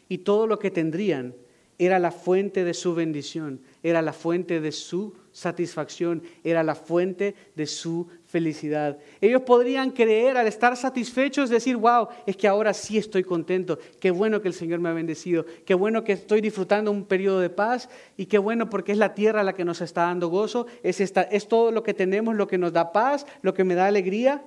[0.08, 1.36] y todo lo que tendrían
[1.80, 7.36] era la fuente de su bendición, era la fuente de su satisfacción, era la fuente
[7.56, 8.98] de su felicidad.
[9.22, 14.12] Ellos podrían creer al estar satisfechos, decir, wow, es que ahora sí estoy contento, qué
[14.12, 17.50] bueno que el Señor me ha bendecido, qué bueno que estoy disfrutando un periodo de
[17.50, 17.88] paz
[18.18, 21.22] y qué bueno porque es la tierra la que nos está dando gozo, es, esta,
[21.22, 24.44] es todo lo que tenemos, lo que nos da paz, lo que me da alegría.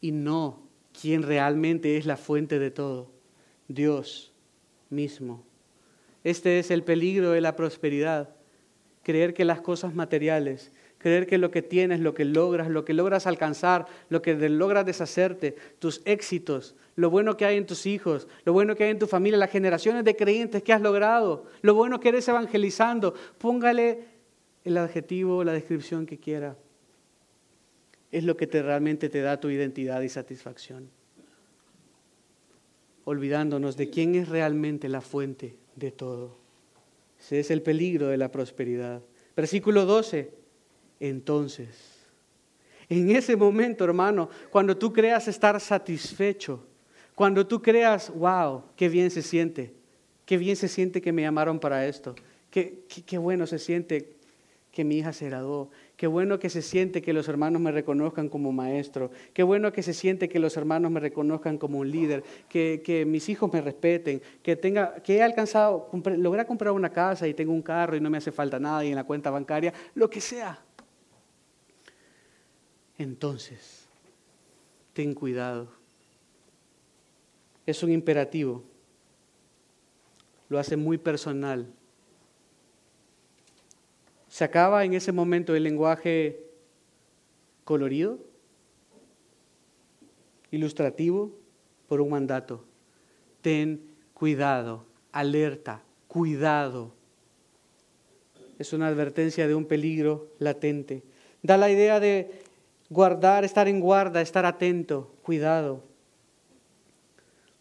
[0.00, 0.58] Y no
[1.00, 3.12] quien realmente es la fuente de todo,
[3.68, 4.27] Dios
[4.90, 5.44] mismo.
[6.24, 8.30] Este es el peligro de la prosperidad.
[9.02, 12.92] Creer que las cosas materiales, creer que lo que tienes, lo que logras, lo que
[12.92, 18.28] logras alcanzar, lo que logras deshacerte, tus éxitos, lo bueno que hay en tus hijos,
[18.44, 21.74] lo bueno que hay en tu familia, las generaciones de creyentes que has logrado, lo
[21.74, 24.04] bueno que eres evangelizando, póngale
[24.64, 26.56] el adjetivo, la descripción que quiera.
[28.10, 30.97] Es lo que te, realmente te da tu identidad y satisfacción
[33.08, 36.36] olvidándonos de quién es realmente la fuente de todo.
[37.18, 39.00] Ese es el peligro de la prosperidad.
[39.34, 40.30] Versículo 12.
[41.00, 41.68] Entonces,
[42.86, 46.66] en ese momento, hermano, cuando tú creas estar satisfecho,
[47.14, 49.72] cuando tú creas, wow, qué bien se siente,
[50.26, 52.14] qué bien se siente que me llamaron para esto,
[52.50, 54.18] qué, qué, bueno se siente
[54.70, 58.28] que mi hija se graduó, Qué bueno que se siente que los hermanos me reconozcan
[58.28, 59.10] como maestro.
[59.32, 62.22] Qué bueno que se siente que los hermanos me reconozcan como un líder.
[62.48, 64.22] Que, mis hijos me respeten.
[64.40, 68.10] Que, tenga, que he alcanzado, logré comprar una casa y tengo un carro y no
[68.10, 70.62] me hace falta nada y en la cuenta bancaria, lo que sea.
[72.96, 73.88] Entonces,
[74.92, 75.68] ten cuidado.
[77.66, 78.62] Es un imperativo.
[80.48, 81.74] Lo hace muy personal
[84.38, 86.38] se acaba en ese momento el lenguaje
[87.64, 88.20] colorido.
[90.52, 91.32] ilustrativo
[91.88, 92.64] por un mandato.
[93.42, 93.80] Ten
[94.14, 96.94] cuidado, alerta, cuidado.
[98.60, 101.02] Es una advertencia de un peligro latente.
[101.42, 102.30] Da la idea de
[102.90, 105.82] guardar, estar en guarda, estar atento, cuidado.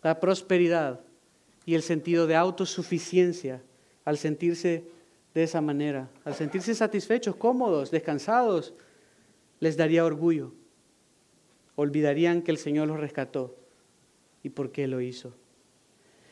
[0.03, 0.99] La prosperidad
[1.65, 3.63] y el sentido de autosuficiencia
[4.05, 4.95] al sentirse
[5.37, 8.73] de esa manera, al sentirse satisfechos, cómodos, descansados,
[9.59, 10.51] les daría orgullo.
[11.75, 13.55] Olvidarían que el Señor los rescató
[14.41, 15.35] y por qué lo hizo.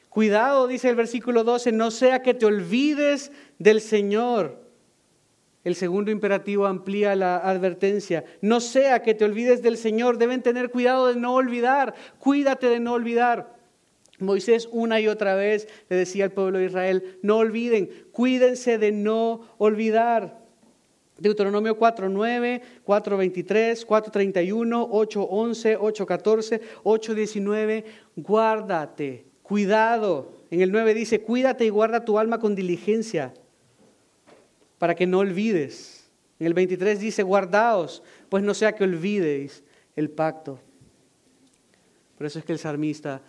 [0.09, 4.59] Cuidado, dice el versículo 12, no sea que te olvides del Señor.
[5.63, 8.25] El segundo imperativo amplía la advertencia.
[8.41, 10.17] No sea que te olvides del Señor.
[10.17, 11.93] Deben tener cuidado de no olvidar.
[12.17, 13.55] Cuídate de no olvidar.
[14.19, 18.91] Moisés una y otra vez le decía al pueblo de Israel, no olviden, cuídense de
[18.91, 20.43] no olvidar.
[21.17, 27.83] Deuteronomio 4.9, 4.23, 4.31, 8.11, 8.14, 8.19,
[28.17, 30.33] guárdate Cuidado.
[30.49, 33.31] En el 9 dice, cuídate y guarda tu alma con diligencia
[34.79, 36.09] para que no olvides.
[36.39, 39.63] En el 23 dice, guardaos, pues no sea que olvidéis
[39.95, 40.59] el pacto.
[42.17, 43.21] Por eso es que el salmista,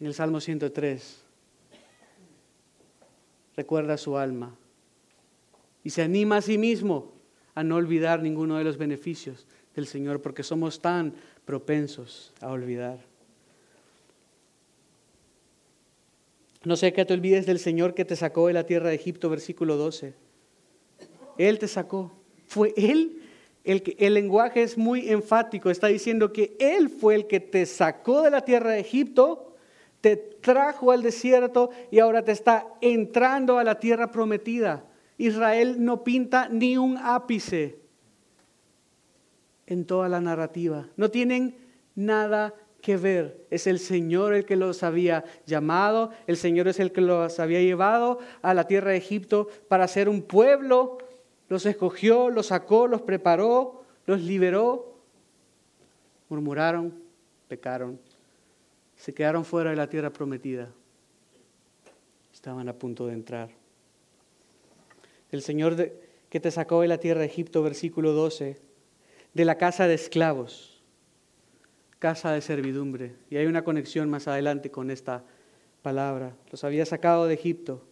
[0.00, 1.22] en el Salmo 103,
[3.56, 4.56] recuerda su alma
[5.84, 7.12] y se anima a sí mismo
[7.54, 12.98] a no olvidar ninguno de los beneficios del Señor, porque somos tan propensos a olvidar.
[16.64, 19.30] No sé que te olvides del Señor que te sacó de la tierra de Egipto,
[19.30, 20.14] versículo 12.
[21.38, 22.12] Él te sacó.
[22.46, 23.22] Fue Él
[23.64, 25.70] el que el lenguaje es muy enfático.
[25.70, 29.49] Está diciendo que Él fue el que te sacó de la tierra de Egipto,
[30.00, 34.84] te trajo al desierto y ahora te está entrando a la tierra prometida.
[35.18, 37.78] Israel no pinta ni un ápice
[39.66, 40.88] en toda la narrativa.
[40.96, 41.54] No tienen
[41.94, 43.46] nada que ver.
[43.50, 47.60] Es el Señor el que los había llamado, el Señor es el que los había
[47.60, 50.98] llevado a la tierra de Egipto para ser un pueblo.
[51.48, 54.94] Los escogió, los sacó, los preparó, los liberó.
[56.28, 56.94] Murmuraron,
[57.48, 58.00] pecaron,
[59.00, 60.70] se quedaron fuera de la tierra prometida.
[62.32, 63.50] Estaban a punto de entrar.
[65.30, 65.92] El Señor
[66.28, 68.60] que te sacó de la tierra de Egipto, versículo 12,
[69.32, 70.70] de la casa de esclavos
[72.00, 73.12] casa de servidumbre.
[73.28, 75.22] Y hay una conexión más adelante con esta
[75.82, 76.34] palabra.
[76.50, 77.84] Los había sacado de Egipto.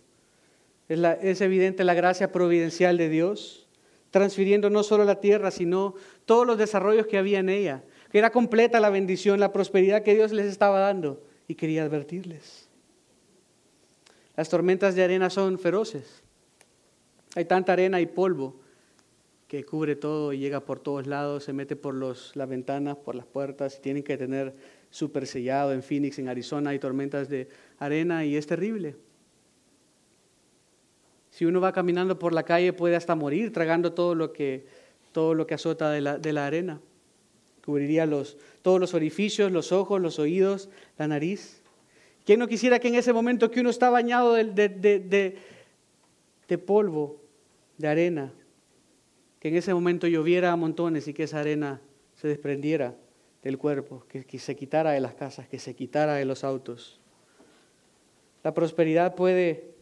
[0.88, 3.68] Es, es, evidente la gracia providencial de Dios,
[4.10, 5.94] transfiriendo no solo la tierra, sino
[6.24, 7.84] todos los desarrollos que había en ella.
[8.10, 11.22] Que era completa la bendición, la prosperidad que Dios les estaba dando.
[11.46, 12.68] Y quería advertirles.
[14.36, 16.22] Las tormentas de arena son feroces.
[17.34, 18.60] Hay tanta arena y polvo
[19.48, 23.14] que cubre todo y llega por todos lados, se mete por los, las ventanas, por
[23.14, 24.54] las puertas, y tienen que tener
[24.90, 25.72] súper sellado.
[25.72, 28.96] En Phoenix, en Arizona, hay tormentas de arena y es terrible.
[31.30, 34.66] Si uno va caminando por la calle puede hasta morir tragando todo lo que,
[35.12, 36.80] todo lo que azota de la, de la arena.
[37.68, 41.60] Cubriría los, todos los orificios, los ojos, los oídos, la nariz.
[42.24, 45.36] ¿Quién no quisiera que en ese momento que uno está bañado de, de, de,
[46.48, 47.20] de polvo,
[47.76, 48.32] de arena,
[49.38, 51.82] que en ese momento lloviera a montones y que esa arena
[52.14, 52.96] se desprendiera
[53.42, 56.98] del cuerpo, que, se quitara de las casas, que se quitara de los autos.
[58.44, 59.74] La prosperidad puede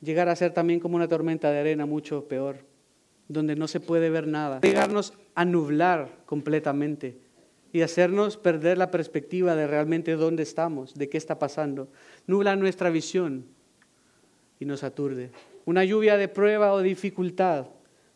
[0.00, 2.71] llegar a ser también como una tormenta de arena mucho peor,
[3.32, 7.18] donde no se puede ver nada, llegarnos a nublar completamente
[7.72, 11.88] y hacernos perder la perspectiva de realmente dónde estamos, de qué está pasando.
[12.26, 13.46] Nubla nuestra visión
[14.60, 15.30] y nos aturde.
[15.64, 17.66] Una lluvia de prueba o dificultad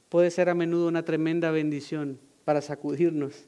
[0.09, 3.47] puede ser a menudo una tremenda bendición para sacudirnos,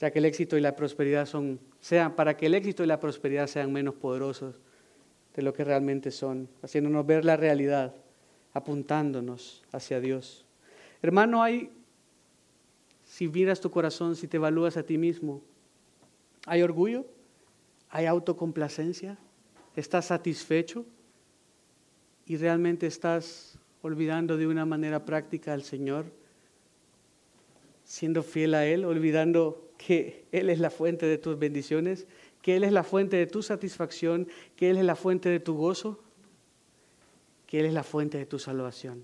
[0.00, 3.00] ya que el éxito y la prosperidad son, sean, para que el éxito y la
[3.00, 4.60] prosperidad sean menos poderosos
[5.34, 7.94] de lo que realmente son, haciéndonos ver la realidad,
[8.58, 10.44] apuntándonos hacia Dios.
[11.02, 11.70] Hermano, hay,
[13.04, 15.42] si miras tu corazón, si te evalúas a ti mismo,
[16.46, 17.06] ¿hay orgullo?
[17.90, 19.18] ¿Hay autocomplacencia?
[19.74, 20.84] ¿Estás satisfecho?
[22.28, 26.12] y realmente estás olvidando de una manera práctica al Señor,
[27.84, 32.06] siendo fiel a Él, olvidando que Él es la fuente de tus bendiciones,
[32.42, 35.56] que Él es la fuente de tu satisfacción, que Él es la fuente de tu
[35.56, 36.04] gozo,
[37.48, 39.02] que Él es la fuente de tu salvación.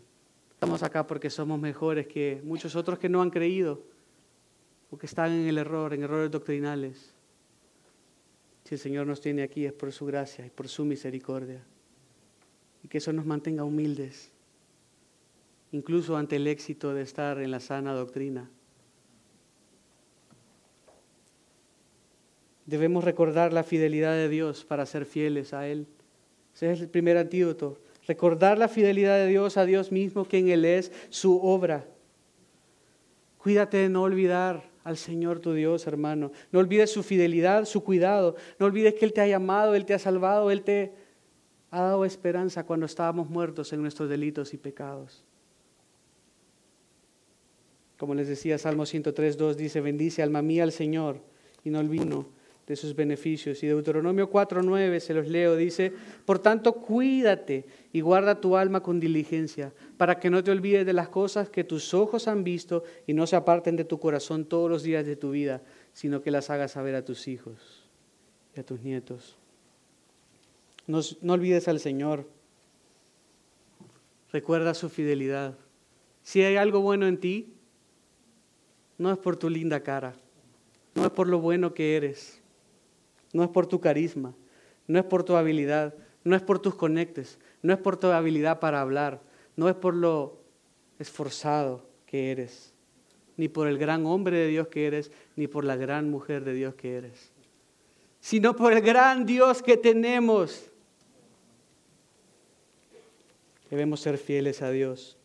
[0.50, 3.82] Estamos acá porque somos mejores que muchos otros que no han creído
[4.90, 7.14] o que están en el error, en errores doctrinales.
[8.64, 11.64] Si el Señor nos tiene aquí es por su gracia y por su misericordia
[12.82, 14.30] y que eso nos mantenga humildes,
[15.72, 18.50] incluso ante el éxito de estar en la sana doctrina.
[22.66, 25.86] Debemos recordar la fidelidad de Dios para ser fieles a Él.
[26.54, 27.78] Ese es el primer antídoto.
[28.06, 31.86] Recordar la fidelidad de Dios a Dios mismo, quien Él es, su obra.
[33.38, 36.30] Cuídate de no olvidar al Señor tu Dios, hermano.
[36.52, 38.36] No olvides su fidelidad, su cuidado.
[38.58, 40.92] No olvides que Él te ha llamado, Él te ha salvado, Él te
[41.70, 45.24] ha dado esperanza cuando estábamos muertos en nuestros delitos y pecados.
[47.96, 51.20] Como les decía, Salmo 103, 2 dice, bendice alma mía al Señor
[51.64, 52.26] y no olvido
[52.66, 53.62] de sus beneficios.
[53.62, 55.92] Y Deuteronomio 4.9, se los leo, dice,
[56.24, 60.92] por tanto cuídate y guarda tu alma con diligencia, para que no te olvides de
[60.92, 64.70] las cosas que tus ojos han visto y no se aparten de tu corazón todos
[64.70, 67.88] los días de tu vida, sino que las hagas saber a tus hijos
[68.56, 69.36] y a tus nietos.
[70.86, 72.28] No, no olvides al Señor.
[74.32, 75.56] Recuerda su fidelidad.
[76.22, 77.54] Si hay algo bueno en ti,
[78.98, 80.14] no es por tu linda cara,
[80.94, 82.40] no es por lo bueno que eres,
[83.34, 84.32] no es por tu carisma,
[84.86, 85.92] no es por tu habilidad,
[86.22, 89.20] no es por tus conectes, no es por tu habilidad para hablar,
[89.56, 90.38] no es por lo
[91.00, 92.72] esforzado que eres,
[93.36, 96.54] ni por el gran hombre de Dios que eres, ni por la gran mujer de
[96.54, 97.32] Dios que eres,
[98.20, 100.70] sino por el gran Dios que tenemos.
[103.68, 105.18] Debemos ser fieles a Dios.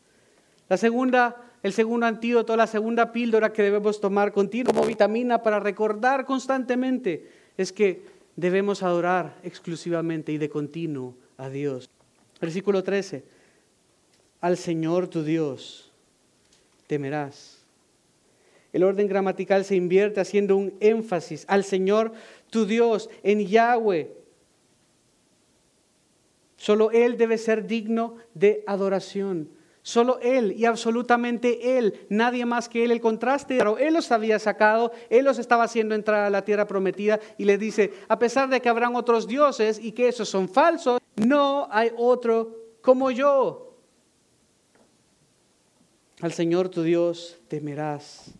[0.68, 5.60] La segunda, el segundo antídoto, la segunda píldora que debemos tomar continuo como vitamina para
[5.60, 8.02] recordar constantemente es que
[8.38, 11.90] debemos adorar exclusivamente y de continuo a Dios.
[12.40, 13.24] Versículo 13.
[14.40, 15.92] Al Señor tu Dios
[16.88, 17.60] temerás.
[18.72, 22.14] El orden gramatical se invierte haciendo un énfasis al Señor
[22.50, 24.10] tu Dios, en Yahweh.
[26.56, 29.50] Solo Él debe ser digno de adoración.
[29.90, 32.92] Solo Él y absolutamente Él, nadie más que Él.
[32.92, 36.68] El contraste, pero Él los había sacado, Él los estaba haciendo entrar a la tierra
[36.68, 40.48] prometida y le dice, a pesar de que habrán otros dioses y que esos son
[40.48, 43.80] falsos, no hay otro como yo.
[46.22, 48.32] Al Señor tu Dios temerás.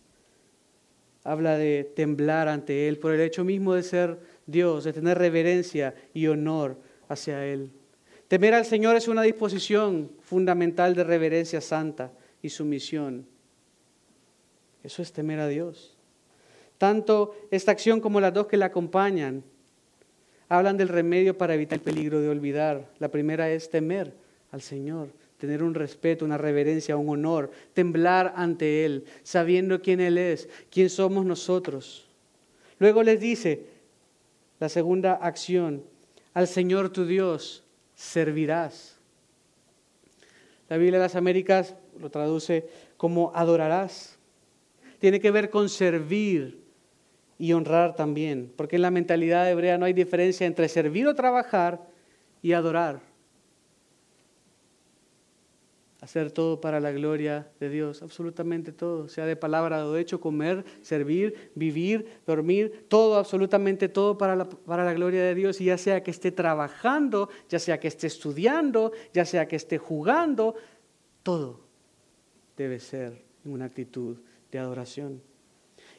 [1.24, 5.96] Habla de temblar ante Él por el hecho mismo de ser Dios, de tener reverencia
[6.14, 6.76] y honor
[7.08, 7.72] hacia Él.
[8.30, 13.26] Temer al Señor es una disposición fundamental de reverencia santa y sumisión.
[14.84, 15.96] Eso es temer a Dios.
[16.78, 19.42] Tanto esta acción como las dos que la acompañan
[20.48, 22.88] hablan del remedio para evitar el peligro de olvidar.
[23.00, 24.14] La primera es temer
[24.52, 30.18] al Señor, tener un respeto, una reverencia, un honor, temblar ante Él, sabiendo quién Él
[30.18, 32.06] es, quién somos nosotros.
[32.78, 33.66] Luego les dice
[34.60, 35.82] la segunda acción,
[36.32, 37.64] al Señor tu Dios
[38.00, 38.96] servirás.
[40.70, 44.18] La Biblia de las Américas lo traduce como adorarás.
[44.98, 46.62] Tiene que ver con servir
[47.38, 51.86] y honrar también, porque en la mentalidad hebrea no hay diferencia entre servir o trabajar
[52.40, 53.09] y adorar
[56.00, 60.20] hacer todo para la gloria de Dios, absolutamente todo, sea de palabra o de hecho,
[60.20, 65.66] comer, servir, vivir, dormir, todo, absolutamente todo para la, para la gloria de Dios, y
[65.66, 70.54] ya sea que esté trabajando, ya sea que esté estudiando, ya sea que esté jugando,
[71.22, 71.60] todo
[72.56, 74.16] debe ser una actitud
[74.50, 75.22] de adoración.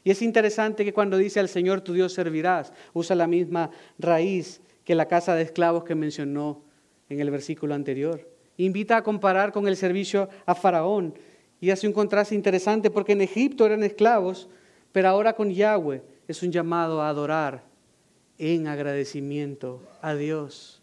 [0.04, 4.60] Y es interesante que cuando dice al Señor tu Dios servirás, usa la misma raíz
[4.84, 6.64] que la casa de esclavos que mencionó
[7.08, 11.14] en el versículo anterior invita a comparar con el servicio a Faraón
[11.60, 14.48] y hace un contraste interesante porque en Egipto eran esclavos,
[14.90, 17.64] pero ahora con Yahweh es un llamado a adorar
[18.38, 20.82] en agradecimiento a Dios.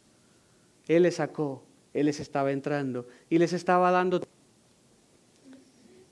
[0.88, 4.22] Él les sacó, Él les estaba entrando y les estaba dando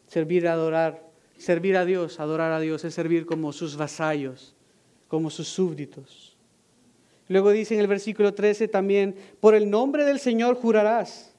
[0.07, 1.03] servir a adorar,
[1.37, 4.55] servir a Dios, adorar a Dios es servir como sus vasallos,
[5.07, 6.35] como sus súbditos.
[7.29, 11.37] Luego dice en el versículo 13 también, por el nombre del Señor jurarás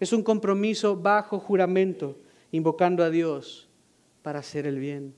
[0.00, 2.18] es un compromiso bajo juramento,
[2.52, 3.68] invocando a Dios
[4.22, 5.14] para hacer el bien.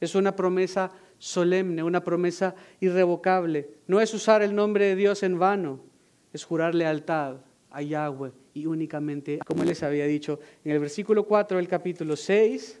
[0.00, 3.68] Es una promesa solemne, una promesa irrevocable.
[3.86, 5.80] No es usar el nombre de Dios en vano,
[6.32, 7.36] es jurar lealtad
[7.70, 12.80] a Yahweh y únicamente, como les había dicho en el versículo 4 del capítulo 6,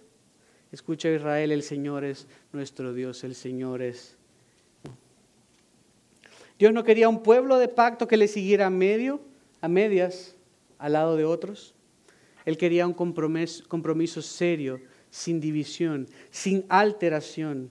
[0.70, 4.16] escucha Israel, el Señor es nuestro Dios, el Señor es.
[6.58, 9.20] Dios no quería un pueblo de pacto que le siguiera a medio,
[9.60, 10.36] a medias,
[10.82, 11.74] al lado de otros.
[12.44, 14.80] Él quería un compromiso, serio,
[15.10, 17.70] sin división, sin alteración.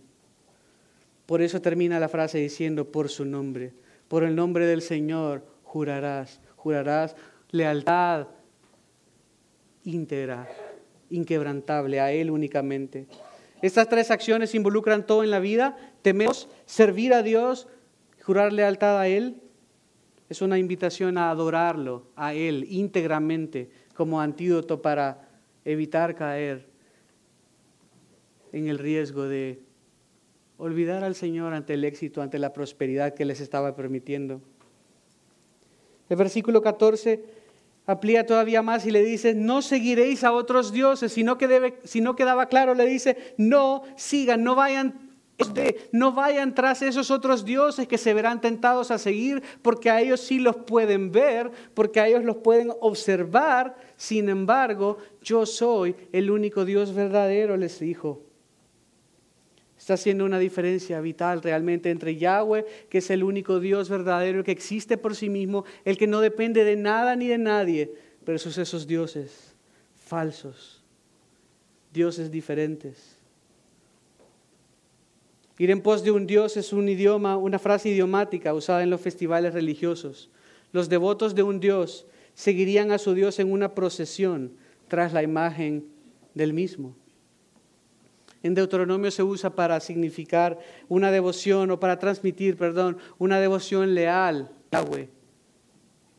[1.25, 3.73] Por eso termina la frase diciendo, por su nombre,
[4.07, 7.15] por el nombre del Señor jurarás, jurarás
[7.51, 8.27] lealtad
[9.83, 10.47] íntegra,
[11.09, 13.07] inquebrantable, a Él únicamente.
[13.61, 15.77] Estas tres acciones involucran todo en la vida.
[16.01, 17.67] Tememos servir a Dios,
[18.23, 19.41] Jurar lealtad a Él
[20.31, 25.27] es una invitación a adorarlo, a Él, íntegramente, como antídoto para
[25.65, 26.69] evitar caer
[28.53, 29.61] en el riesgo de
[30.57, 34.39] olvidar al Señor ante el éxito, ante la prosperidad que les estaba permitiendo.
[36.07, 37.25] El versículo 14
[37.85, 41.99] amplía todavía más y le dice, no seguiréis a otros dioses, sino que debe, si
[41.99, 45.10] no quedaba claro, le dice, no sigan, no vayan
[45.91, 50.21] no vayan tras esos otros dioses que se verán tentados a seguir, porque a ellos
[50.21, 53.75] sí los pueden ver, porque a ellos los pueden observar.
[53.95, 58.23] Sin embargo, yo soy el único Dios verdadero, les dijo.
[59.77, 64.51] Está haciendo una diferencia vital realmente entre Yahweh, que es el único Dios verdadero, que
[64.51, 67.91] existe por sí mismo, el que no depende de nada ni de nadie,
[68.23, 69.51] versus esos dioses
[70.11, 70.83] falsos,
[71.93, 73.10] dioses diferentes.
[75.61, 78.99] Ir en pos de un Dios es un idioma, una frase idiomática usada en los
[78.99, 80.31] festivales religiosos.
[80.71, 84.53] Los devotos de un Dios seguirían a su Dios en una procesión
[84.87, 85.85] tras la imagen
[86.33, 86.95] del mismo.
[88.41, 90.57] En Deuteronomio se usa para significar
[90.89, 95.09] una devoción o para transmitir, perdón, una devoción leal Yahweh.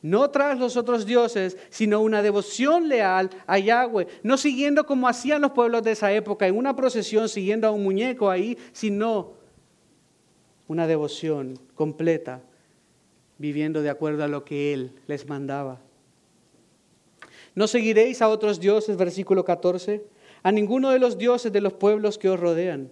[0.02, 4.08] No tras los otros dioses, sino una devoción leal a Yahweh.
[4.24, 7.84] No siguiendo como hacían los pueblos de esa época, en una procesión siguiendo a un
[7.84, 9.34] muñeco ahí, sino
[10.66, 12.42] una devoción completa,
[13.38, 15.80] viviendo de acuerdo a lo que Él les mandaba.
[17.54, 20.04] No seguiréis a otros dioses, versículo 14,
[20.42, 22.90] a ninguno de los dioses de los pueblos que os rodean.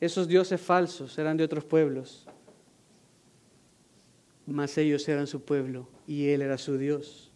[0.00, 2.26] Esos dioses falsos eran de otros pueblos,
[4.44, 7.30] mas ellos eran su pueblo y Él era su Dios.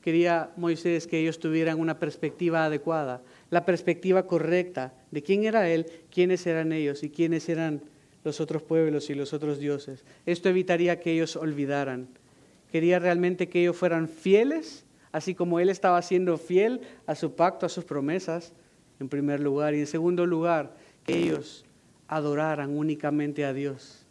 [0.00, 5.86] Quería Moisés que ellos tuvieran una perspectiva adecuada, la perspectiva correcta de quién era Él,
[6.10, 7.80] quiénes eran ellos y quiénes eran
[8.22, 10.04] los otros pueblos y los otros dioses.
[10.26, 12.08] Esto evitaría que ellos olvidaran.
[12.70, 17.64] Quería realmente que ellos fueran fieles, así como Él estaba siendo fiel a su pacto,
[17.64, 18.52] a sus promesas,
[19.00, 19.74] en primer lugar.
[19.74, 21.64] Y en segundo lugar, que ellos
[22.08, 24.03] adoraran únicamente a Dios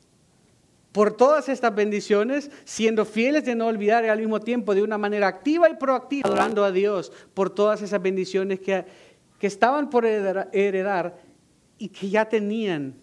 [0.93, 4.99] por todas estas bendiciones, siendo fieles de no olvidar y al mismo tiempo de una
[4.99, 8.85] manera activa y proactiva, adorando a Dios por todas esas bendiciones que,
[9.39, 11.17] que estaban por heredar,
[11.79, 12.95] y que ya tenían,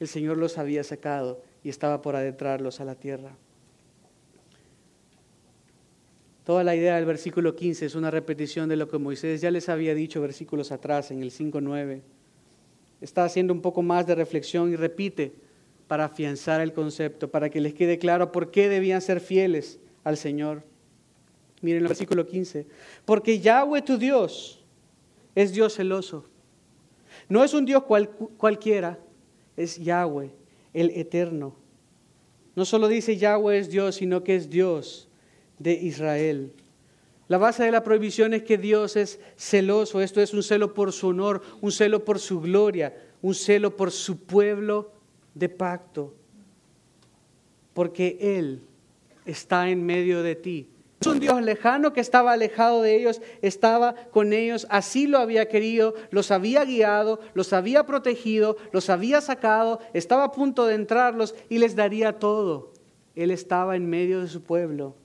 [0.00, 3.36] el Señor los había sacado y estaba por adentrarlos a la tierra.
[6.44, 9.68] Toda la idea del versículo 15 es una repetición de lo que Moisés ya les
[9.68, 12.02] había dicho versículos atrás, en el 5.9.
[13.00, 15.45] Está haciendo un poco más de reflexión y repite
[15.88, 20.16] para afianzar el concepto, para que les quede claro por qué debían ser fieles al
[20.16, 20.62] Señor.
[21.62, 22.66] Miren el versículo 15.
[23.04, 24.64] Porque Yahweh tu Dios
[25.34, 26.24] es Dios celoso.
[27.28, 27.84] No es un Dios
[28.36, 28.98] cualquiera,
[29.56, 30.30] es Yahweh,
[30.74, 31.56] el eterno.
[32.54, 35.08] No solo dice Yahweh es Dios, sino que es Dios
[35.58, 36.52] de Israel.
[37.28, 40.00] La base de la prohibición es que Dios es celoso.
[40.00, 43.90] Esto es un celo por su honor, un celo por su gloria, un celo por
[43.90, 44.95] su pueblo
[45.36, 46.14] de pacto,
[47.74, 48.62] porque Él
[49.26, 50.70] está en medio de ti.
[50.98, 55.46] Es un Dios lejano que estaba alejado de ellos, estaba con ellos, así lo había
[55.46, 61.34] querido, los había guiado, los había protegido, los había sacado, estaba a punto de entrarlos
[61.50, 62.72] y les daría todo.
[63.14, 64.96] Él estaba en medio de su pueblo.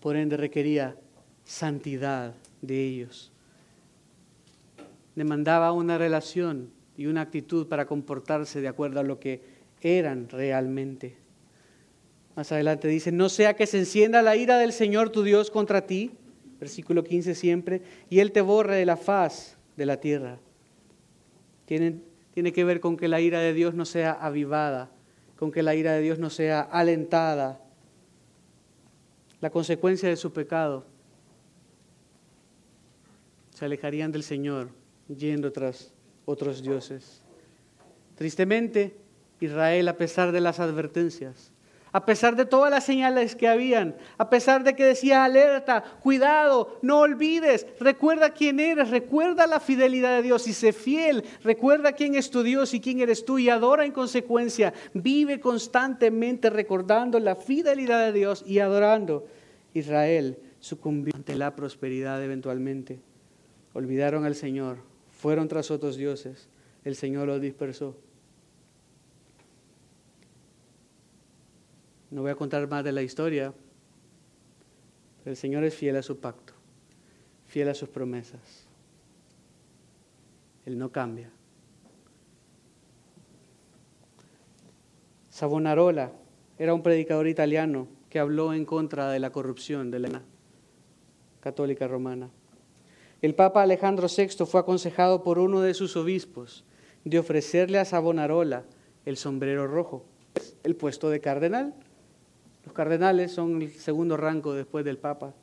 [0.00, 0.94] Por ende requería
[1.44, 3.32] santidad de ellos.
[5.14, 6.70] Demandaba una relación
[7.00, 9.40] y una actitud para comportarse de acuerdo a lo que
[9.80, 11.16] eran realmente.
[12.36, 15.86] Más adelante dice, no sea que se encienda la ira del Señor tu Dios contra
[15.86, 16.10] ti,
[16.60, 17.80] versículo 15 siempre,
[18.10, 20.40] y Él te borre de la faz de la tierra.
[21.64, 22.02] Tiene,
[22.34, 24.90] tiene que ver con que la ira de Dios no sea avivada,
[25.38, 27.62] con que la ira de Dios no sea alentada.
[29.40, 30.84] La consecuencia de su pecado
[33.54, 34.68] se alejarían del Señor
[35.08, 35.94] yendo tras
[36.30, 37.22] otros dioses.
[38.14, 38.96] Tristemente,
[39.40, 41.52] Israel, a pesar de las advertencias,
[41.92, 46.78] a pesar de todas las señales que habían, a pesar de que decía alerta, cuidado,
[46.82, 52.14] no olvides, recuerda quién eres, recuerda la fidelidad de Dios y sé fiel, recuerda quién
[52.14, 57.34] es tu Dios y quién eres tú y adora en consecuencia, vive constantemente recordando la
[57.34, 59.26] fidelidad de Dios y adorando.
[59.74, 63.00] Israel sucumbió ante la prosperidad eventualmente.
[63.72, 64.89] Olvidaron al Señor,
[65.20, 66.48] fueron tras otros dioses,
[66.82, 67.94] el Señor los dispersó.
[72.10, 73.52] No voy a contar más de la historia,
[75.18, 76.54] pero el Señor es fiel a su pacto,
[77.46, 78.66] fiel a sus promesas.
[80.64, 81.30] Él no cambia.
[85.28, 86.12] Savonarola
[86.58, 90.22] era un predicador italiano que habló en contra de la corrupción de la
[91.40, 92.30] católica romana.
[93.22, 96.64] El Papa Alejandro VI fue aconsejado por uno de sus obispos
[97.04, 98.64] de ofrecerle a Savonarola
[99.04, 100.04] el sombrero rojo,
[100.64, 101.74] el puesto de cardenal.
[102.64, 105.34] Los cardenales son el segundo rango después del Papa.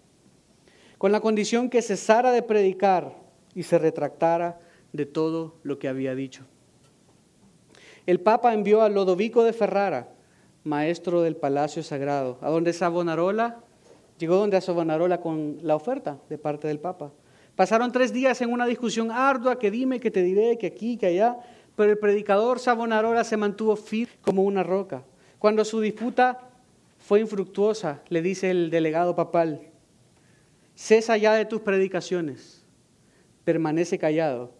[0.97, 3.15] Con la condición que cesara de predicar
[3.53, 4.59] y se retractara
[4.91, 6.45] de todo lo que había dicho.
[8.07, 10.09] El Papa envió a Lodovico de Ferrara,
[10.63, 13.59] maestro del Palacio Sagrado, a donde Savonarola,
[14.17, 17.11] llegó donde a Savonarola con la oferta de parte del Papa.
[17.57, 21.07] Pasaron tres días en una discusión ardua, que dime, que te diré, que aquí, que
[21.07, 21.39] allá,
[21.75, 25.03] pero el predicador Savonarola se mantuvo firme como una roca.
[25.39, 26.51] Cuando su disputa
[26.99, 29.61] fue infructuosa, le dice el delegado papal,
[30.75, 32.63] cesa ya de tus predicaciones,
[33.43, 34.53] permanece callado.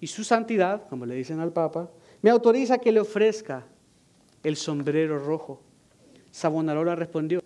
[0.00, 1.90] Y su santidad, como le dicen al Papa,
[2.22, 3.66] me autoriza que le ofrezca
[4.42, 5.60] el sombrero rojo.
[6.30, 7.42] Savonarola respondió,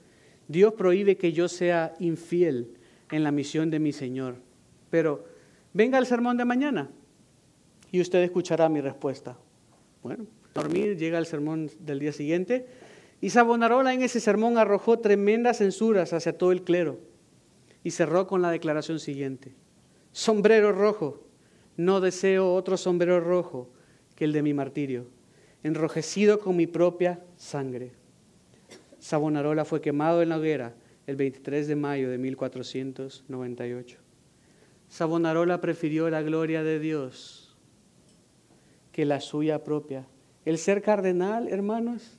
[0.47, 2.77] Dios prohíbe que yo sea infiel
[3.11, 4.37] en la misión de mi Señor,
[4.95, 5.25] pero
[5.73, 6.89] venga al sermón de mañana
[7.91, 9.37] y usted escuchará mi respuesta.
[10.05, 10.25] Bueno,
[10.55, 12.69] dormir, llega el sermón del día siguiente
[13.21, 17.01] y Savonarola en ese sermón arrojó tremendas censuras hacia todo el clero
[17.83, 19.57] y cerró con la declaración siguiente.
[20.13, 21.25] Sombrero rojo,
[21.77, 23.69] no deseo otro sombrero rojo
[24.15, 25.09] que el de mi martirio
[25.65, 27.91] enrojecido con mi propia sangre.
[29.01, 30.73] Savonarola fue quemado en la hoguera
[31.09, 34.04] el 23 de mayo de 1498.
[34.95, 37.57] Savonarola prefirió la gloria de Dios
[38.93, 40.07] que la suya propia.
[40.45, 42.17] El ser cardenal, hermanos,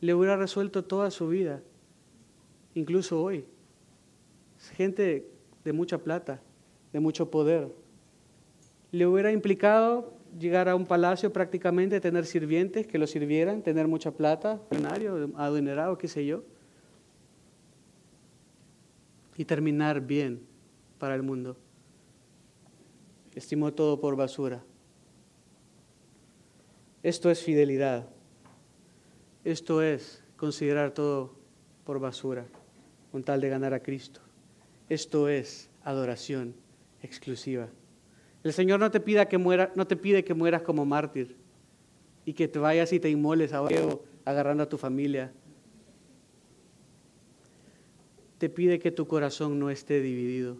[0.00, 1.60] le hubiera resuelto toda su vida,
[2.76, 3.46] incluso hoy.
[4.76, 5.28] gente
[5.64, 6.40] de mucha plata,
[6.92, 7.66] de mucho poder.
[8.92, 14.12] Le hubiera implicado llegar a un palacio prácticamente, tener sirvientes que lo sirvieran, tener mucha
[14.12, 16.44] plata, millonario, adinerado, qué sé yo,
[19.36, 20.46] y terminar bien
[21.00, 21.56] para el mundo.
[23.34, 24.62] Estimó todo por basura.
[27.02, 28.08] Esto es fidelidad.
[29.44, 31.34] Esto es considerar todo
[31.84, 32.46] por basura
[33.10, 34.20] con tal de ganar a Cristo.
[34.88, 36.54] Esto es adoración
[37.02, 37.68] exclusiva.
[38.44, 41.36] El Señor no te, pida que muera, no te pide que mueras como mártir
[42.24, 43.76] y que te vayas y te inmoles ahora
[44.24, 45.32] agarrando a tu familia.
[48.38, 50.56] Te pide que tu corazón no esté dividido.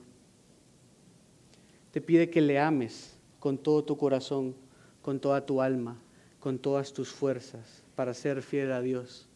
[1.93, 4.57] Te pide que le ames con todo tu corazón,
[5.03, 5.99] con toda tu alma,
[6.41, 9.29] con todas tus fuerzas, para ser fiel a Dios.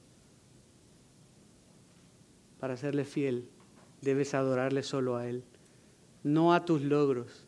[2.59, 3.47] Para serle fiel,
[4.01, 5.45] debes adorarle solo a Él,
[6.23, 7.47] no a tus logros,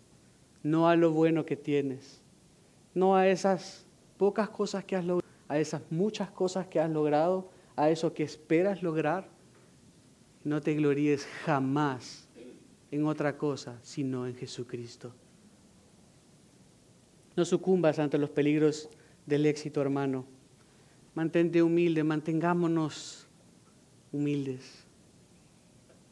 [0.63, 2.21] no a lo bueno que tienes,
[2.93, 3.87] no a esas
[4.19, 8.25] pocas cosas que has logrado, a esas muchas cosas que has logrado, a eso que
[8.25, 9.27] esperas lograr.
[10.45, 12.28] No te gloríes jamás
[12.91, 15.13] en otra cosa, sino en Jesucristo.
[17.37, 18.89] No sucumbas ante los peligros
[19.27, 20.25] del éxito, hermano.
[21.15, 23.27] Mantente humilde, mantengámonos
[24.13, 24.85] humildes.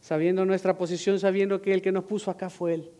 [0.00, 2.90] Sabiendo nuestra posición, sabiendo que el que nos puso acá fue Él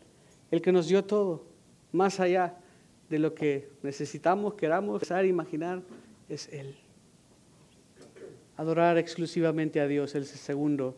[0.51, 1.45] el que nos dio todo,
[1.93, 2.57] más allá
[3.09, 5.83] de lo que necesitamos, queramos pensar, imaginar,
[6.29, 6.77] es Él.
[8.57, 10.97] Adorar exclusivamente a Dios es el segundo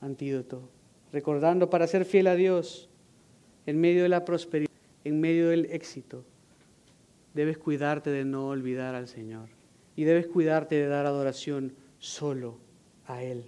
[0.00, 0.68] antídoto.
[1.12, 2.88] Recordando para ser fiel a Dios
[3.66, 4.70] en medio de la prosperidad,
[5.04, 6.24] en medio del éxito,
[7.34, 9.48] debes cuidarte de no olvidar al Señor
[9.94, 12.56] y debes cuidarte de dar adoración solo
[13.06, 13.44] a Él.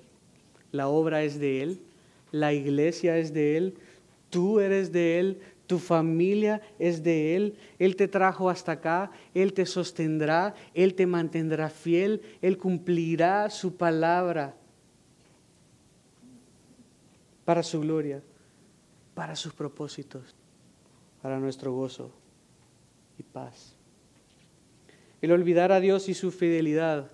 [0.72, 1.80] La obra es de Él,
[2.32, 3.74] la iglesia es de Él,
[4.34, 5.38] Tú eres de Él,
[5.68, 11.06] tu familia es de Él, Él te trajo hasta acá, Él te sostendrá, Él te
[11.06, 14.56] mantendrá fiel, Él cumplirá su palabra
[17.44, 18.22] para su gloria,
[19.14, 20.34] para sus propósitos,
[21.22, 22.10] para nuestro gozo
[23.18, 23.74] y paz.
[25.20, 27.10] El olvidar a Dios y su fidelidad,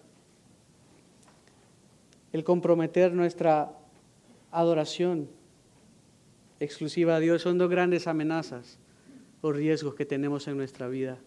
[2.32, 3.72] el comprometer nuestra
[4.50, 5.28] adoración,
[6.58, 8.78] exclusiva a Dios son dos grandes amenazas
[9.40, 11.18] o riesgos que tenemos en nuestra vida.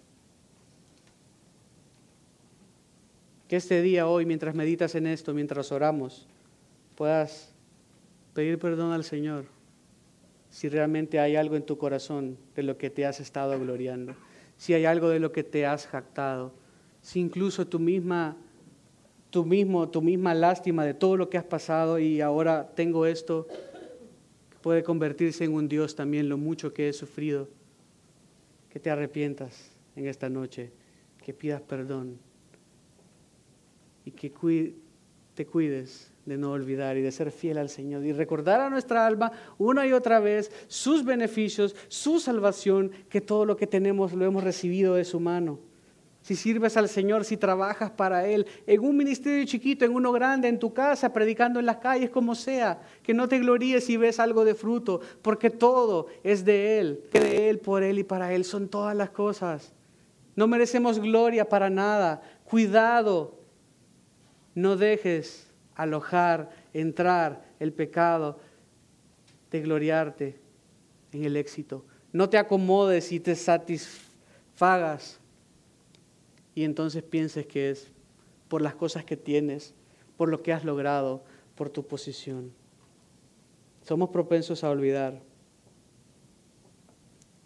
[3.47, 6.28] Que este día, hoy, mientras meditas en esto, mientras oramos,
[6.95, 7.53] puedas
[8.34, 9.46] pedir perdón al Señor
[10.50, 14.14] si realmente hay algo en tu corazón de lo que te has estado gloriando,
[14.56, 16.54] si hay algo de lo que te has jactado,
[17.02, 18.38] si incluso tu misma,
[19.32, 23.48] tu mismo, tu misma lástima de todo lo que has pasado y ahora tengo esto,
[24.62, 27.50] puede convertirse en un Dios también lo mucho que he sufrido.
[28.70, 30.72] Que te arrepientas en esta noche,
[31.24, 32.18] que pidas perdón
[34.06, 34.32] y que
[35.36, 39.05] te cuides de no olvidar y de ser fiel al Señor y recordar a nuestra
[39.05, 44.26] alma una y otra vez sus beneficios, su salvación, que todo lo que tenemos lo
[44.26, 45.59] hemos recibido de su mano.
[46.21, 50.47] Si sirves al Señor, si trabajas para Él, en un ministerio chiquito, en uno grande,
[50.47, 54.21] en tu casa, predicando en las calles, como sea, que no te gloríes si ves
[54.21, 58.45] algo de fruto, porque todo es de Él, de Él, por Él y para Él,
[58.45, 59.74] son todas las cosas.
[60.38, 62.21] No merecemos gloria para nada.
[62.45, 63.36] Cuidado,
[64.55, 68.39] no dejes alojar, entrar el pecado
[69.51, 70.39] de gloriarte
[71.11, 71.86] en el éxito.
[72.11, 75.19] No te acomodes y te satisfagas
[76.55, 77.91] y entonces pienses que es
[78.47, 79.74] por las cosas que tienes,
[80.17, 81.24] por lo que has logrado,
[81.55, 82.51] por tu posición.
[83.82, 85.21] Somos propensos a olvidar.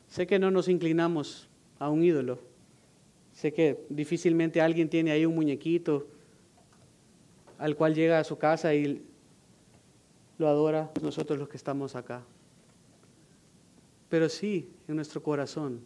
[0.07, 1.49] Sé que no nos inclinamos
[1.79, 2.39] a un ídolo.
[3.33, 6.07] Sé que difícilmente alguien tiene ahí un muñequito
[7.57, 9.03] al cual llega a su casa y
[10.37, 12.23] lo adora nosotros los que estamos acá.
[14.09, 15.81] Pero sí, en nuestro corazón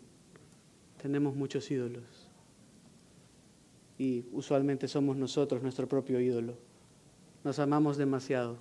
[1.02, 2.04] tenemos muchos ídolos.
[3.98, 6.56] Y usualmente somos nosotros nuestro propio ídolo.
[7.44, 8.58] Nos amamos demasiado.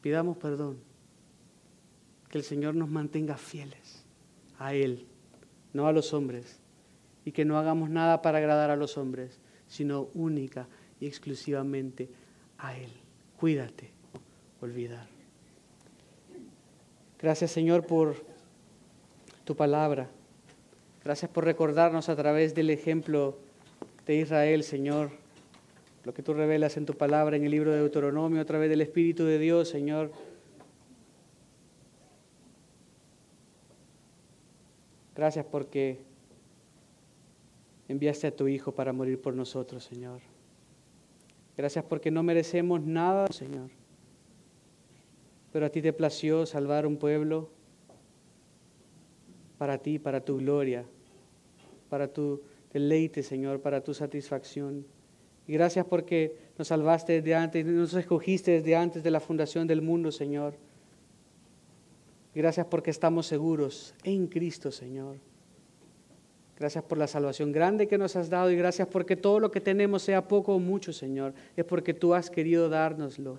[0.00, 0.78] Pidamos perdón.
[2.28, 4.04] Que el Señor nos mantenga fieles
[4.58, 5.06] a Él,
[5.72, 6.60] no a los hombres.
[7.24, 10.68] Y que no hagamos nada para agradar a los hombres, sino única
[11.00, 12.08] y exclusivamente
[12.58, 12.90] a Él.
[13.38, 13.90] Cuídate,
[14.60, 15.06] olvidar.
[17.20, 18.16] Gracias Señor por
[19.44, 20.10] tu palabra.
[21.04, 23.38] Gracias por recordarnos a través del ejemplo
[24.06, 25.10] de Israel, Señor,
[26.04, 28.80] lo que tú revelas en tu palabra en el libro de Deuteronomio a través del
[28.80, 30.12] Espíritu de Dios, Señor.
[35.14, 36.00] Gracias porque
[37.88, 40.20] enviaste a tu Hijo para morir por nosotros, Señor.
[41.56, 43.70] Gracias porque no merecemos nada, Señor.
[45.52, 47.50] Pero a ti te plació salvar un pueblo
[49.56, 50.84] para ti, para tu gloria,
[51.88, 52.42] para tu
[52.72, 54.84] deleite, Señor, para tu satisfacción.
[55.46, 59.80] Y gracias porque nos salvaste desde antes, nos escogiste desde antes de la fundación del
[59.80, 60.56] mundo, Señor.
[62.34, 65.18] Gracias porque estamos seguros en Cristo, Señor.
[66.58, 69.60] Gracias por la salvación grande que nos has dado y gracias porque todo lo que
[69.60, 73.38] tenemos, sea poco o mucho, Señor, es porque tú has querido dárnoslo.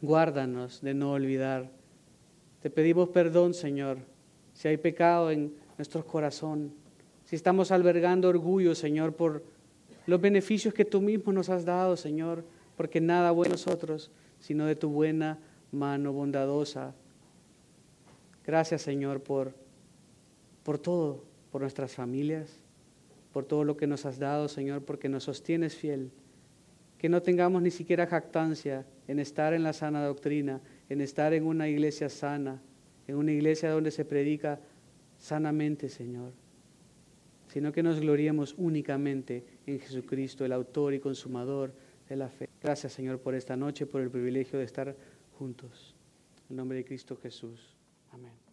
[0.00, 1.70] Guárdanos de no olvidar.
[2.62, 3.98] Te pedimos perdón, Señor,
[4.54, 6.72] si hay pecado en nuestro corazón,
[7.26, 9.42] si estamos albergando orgullo, Señor, por
[10.06, 12.44] los beneficios que tú mismo nos has dado, Señor,
[12.76, 15.38] porque nada bueno nosotros, sino de tu buena
[15.72, 16.94] mano bondadosa.
[18.46, 19.52] Gracias, Señor, por,
[20.62, 22.58] por todo por nuestras familias,
[23.32, 26.10] por todo lo que nos has dado, Señor, porque nos sostienes fiel.
[26.98, 31.46] Que no tengamos ni siquiera jactancia en estar en la sana doctrina, en estar en
[31.46, 32.60] una iglesia sana,
[33.06, 34.58] en una iglesia donde se predica
[35.16, 36.32] sanamente, Señor,
[37.46, 41.72] sino que nos gloriemos únicamente en Jesucristo, el autor y consumador
[42.08, 42.48] de la fe.
[42.60, 44.96] Gracias, Señor, por esta noche, por el privilegio de estar
[45.38, 45.94] juntos.
[46.50, 47.76] En nombre de Cristo Jesús.
[48.10, 48.43] Amén.